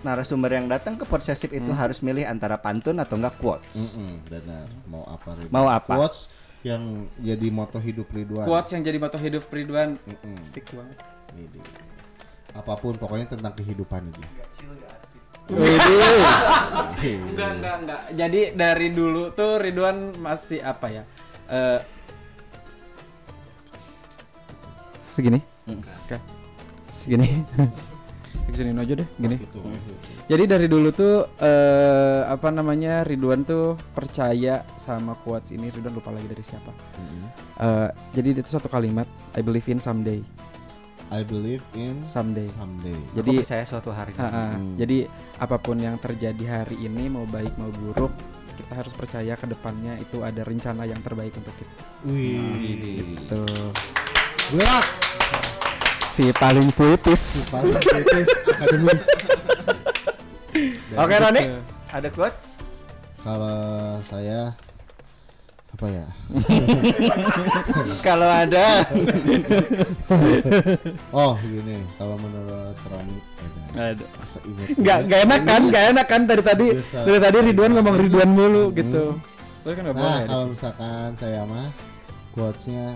[0.02, 3.94] narasumber yang datang ke Podsesif itu harus milih antara pantun atau enggak quotes.
[3.94, 4.66] Mm-mm, benar.
[4.84, 5.52] Mau apa Ridwan?
[5.52, 5.94] Mau apa?
[5.94, 6.26] Quotes
[6.62, 6.82] yang
[7.18, 8.46] jadi moto hidup Ridwan.
[8.46, 10.40] quotes yang jadi moto hidup Ridwan Mm-mm.
[10.40, 10.94] asik banget
[11.34, 11.58] Ini.
[12.52, 14.26] Apa pun pokoknya tentang kehidupan aja.
[17.02, 18.00] Enggak, enggak, enggak.
[18.14, 21.02] Jadi dari dulu tuh Ridwan masih apa ya?
[21.50, 21.80] Eh
[25.08, 25.40] segini?
[25.68, 26.16] Oke.
[27.00, 27.28] Segini.
[28.52, 29.36] Segini aja deh, gini.
[29.40, 29.60] Gitu.
[30.28, 36.12] Jadi dari dulu tuh eh apa namanya Ridwan tuh percaya sama quotes ini Ridwan lupa
[36.12, 36.72] lagi dari siapa.
[37.60, 40.20] Eh jadi itu satu kalimat I believe in someday.
[41.12, 42.48] I believe in Someday.
[42.56, 42.96] someday.
[43.12, 44.16] Jadi Aku percaya suatu hari.
[44.16, 44.56] Ha-ha.
[44.56, 44.72] Hmm.
[44.80, 45.04] Jadi
[45.36, 48.08] apa pun yang terjadi hari ini mau baik mau buruk
[48.56, 51.82] kita harus percaya ke depannya itu ada rencana yang terbaik untuk kita.
[52.08, 53.28] Wih.
[53.28, 53.68] Tuh.
[54.56, 54.86] Berat.
[56.00, 57.52] Si paling puitis.
[57.52, 59.04] Pas kritis akademis.
[60.96, 61.44] Oke Roni,
[61.88, 62.60] ada quotes?
[63.20, 64.52] Kalau saya
[65.72, 66.06] apa ya?
[68.06, 68.66] Kalau ada.
[71.12, 73.16] Oh gini, kalau menurut Rani
[73.72, 74.04] ada.
[74.44, 75.62] Ingat Nggak nggak enak kan?
[75.68, 76.98] Nggak enak kan dari tadi Biasa.
[77.04, 78.76] dari tadi Ridwan ngomong Ridwan mulu Hmm.
[78.76, 79.04] gitu.
[79.62, 81.68] Kan Nah ya di kalau misalkan saya mah
[82.34, 82.92] quotesnya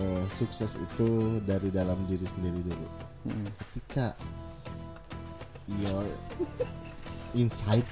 [0.00, 1.08] eh, sukses itu
[1.44, 2.86] dari dalam diri sendiri dulu.
[3.24, 3.46] Mm.
[3.56, 4.06] Ketika
[5.80, 6.04] your
[7.32, 7.84] inside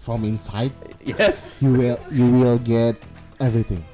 [0.00, 0.72] from inside
[1.04, 1.60] Yes.
[1.60, 2.96] you will you will get
[3.38, 3.84] everything.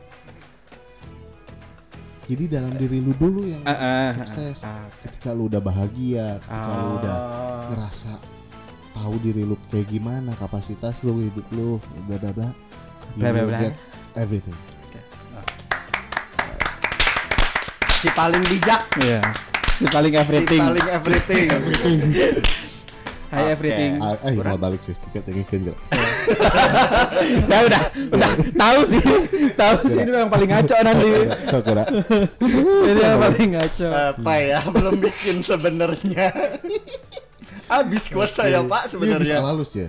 [2.26, 4.62] Jadi dalam diri lu dulu yang Ah, ah, sukses.
[4.62, 4.84] ah, ah.
[4.98, 7.62] Ketika lu udah bahagia, ketika lu udah Ah.
[7.70, 8.12] ngerasa
[8.92, 12.48] tahu diri lu kayak gimana, kapasitas lu, hidup lu, bla bla bla.
[13.14, 13.60] You Bla, bla, will bla.
[13.62, 13.74] get
[14.14, 14.58] everything.
[17.96, 19.20] si paling bijak, Iya.
[19.72, 20.60] Si paling everything.
[20.60, 21.48] si paling everything.
[23.36, 24.00] Hi everything.
[24.00, 25.78] Ah, eh mau balik sih stiker tengekeun gak?
[27.52, 29.02] ya udah, udah tahu sih.
[29.52, 31.08] Tahu sih ini yang paling ngaco nanti.
[31.44, 31.84] So kira.
[32.88, 33.88] Ini yang paling ngaco.
[34.16, 34.60] Apa ya?
[34.64, 36.32] Belum bikin sebenarnya.
[37.68, 39.38] Habis kuat saya Pak bisa sebenarnya.
[39.44, 39.88] halus ya.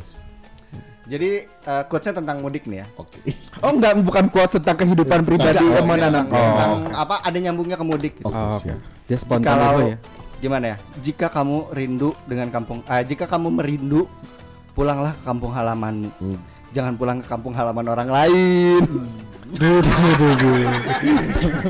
[1.07, 2.87] Jadi eh, quotes-nya tentang mudik nih ya.
[2.99, 3.23] Oke.
[3.63, 6.27] Oh enggak bukan quotes tentang kehidupan pribadi Tentang, anak.
[6.27, 6.99] tentang Oh.
[6.99, 7.23] apa?
[7.23, 8.13] Ada nyambungnya ke mudik.
[8.19, 8.27] Gitu.
[8.27, 8.75] Oke, Oh, siap.
[9.07, 9.95] Dia spontan Kalau ya.
[10.37, 10.77] Gimana ya?
[11.01, 14.05] Jika kamu rindu dengan kampung, ah, jika kamu merindu,
[14.77, 16.09] pulanglah ke kampung halamanmu.
[16.21, 16.39] Hmm.
[16.75, 18.83] Jangan pulang ke kampung halaman orang lain.
[19.47, 20.67] Duh, duh, duh, duh.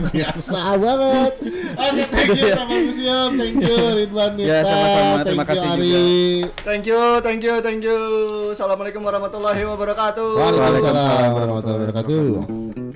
[0.10, 1.34] Biasa banget.
[1.78, 3.30] Oke, thank you sama Museum.
[3.38, 4.50] Thank you Ridwan Nita.
[4.50, 5.16] Ya, sama-sama.
[5.22, 6.02] Terima Thank you, kasih Ari.
[6.66, 8.00] Thank you, thank you, thank you.
[8.50, 10.30] Assalamualaikum warahmatullahi wabarakatuh.
[10.42, 12.87] Waalaikumsalam warahmatullahi wabarakatuh.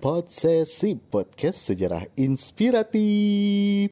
[0.00, 3.88] Podsesi Podcast Sejarah Inspiratif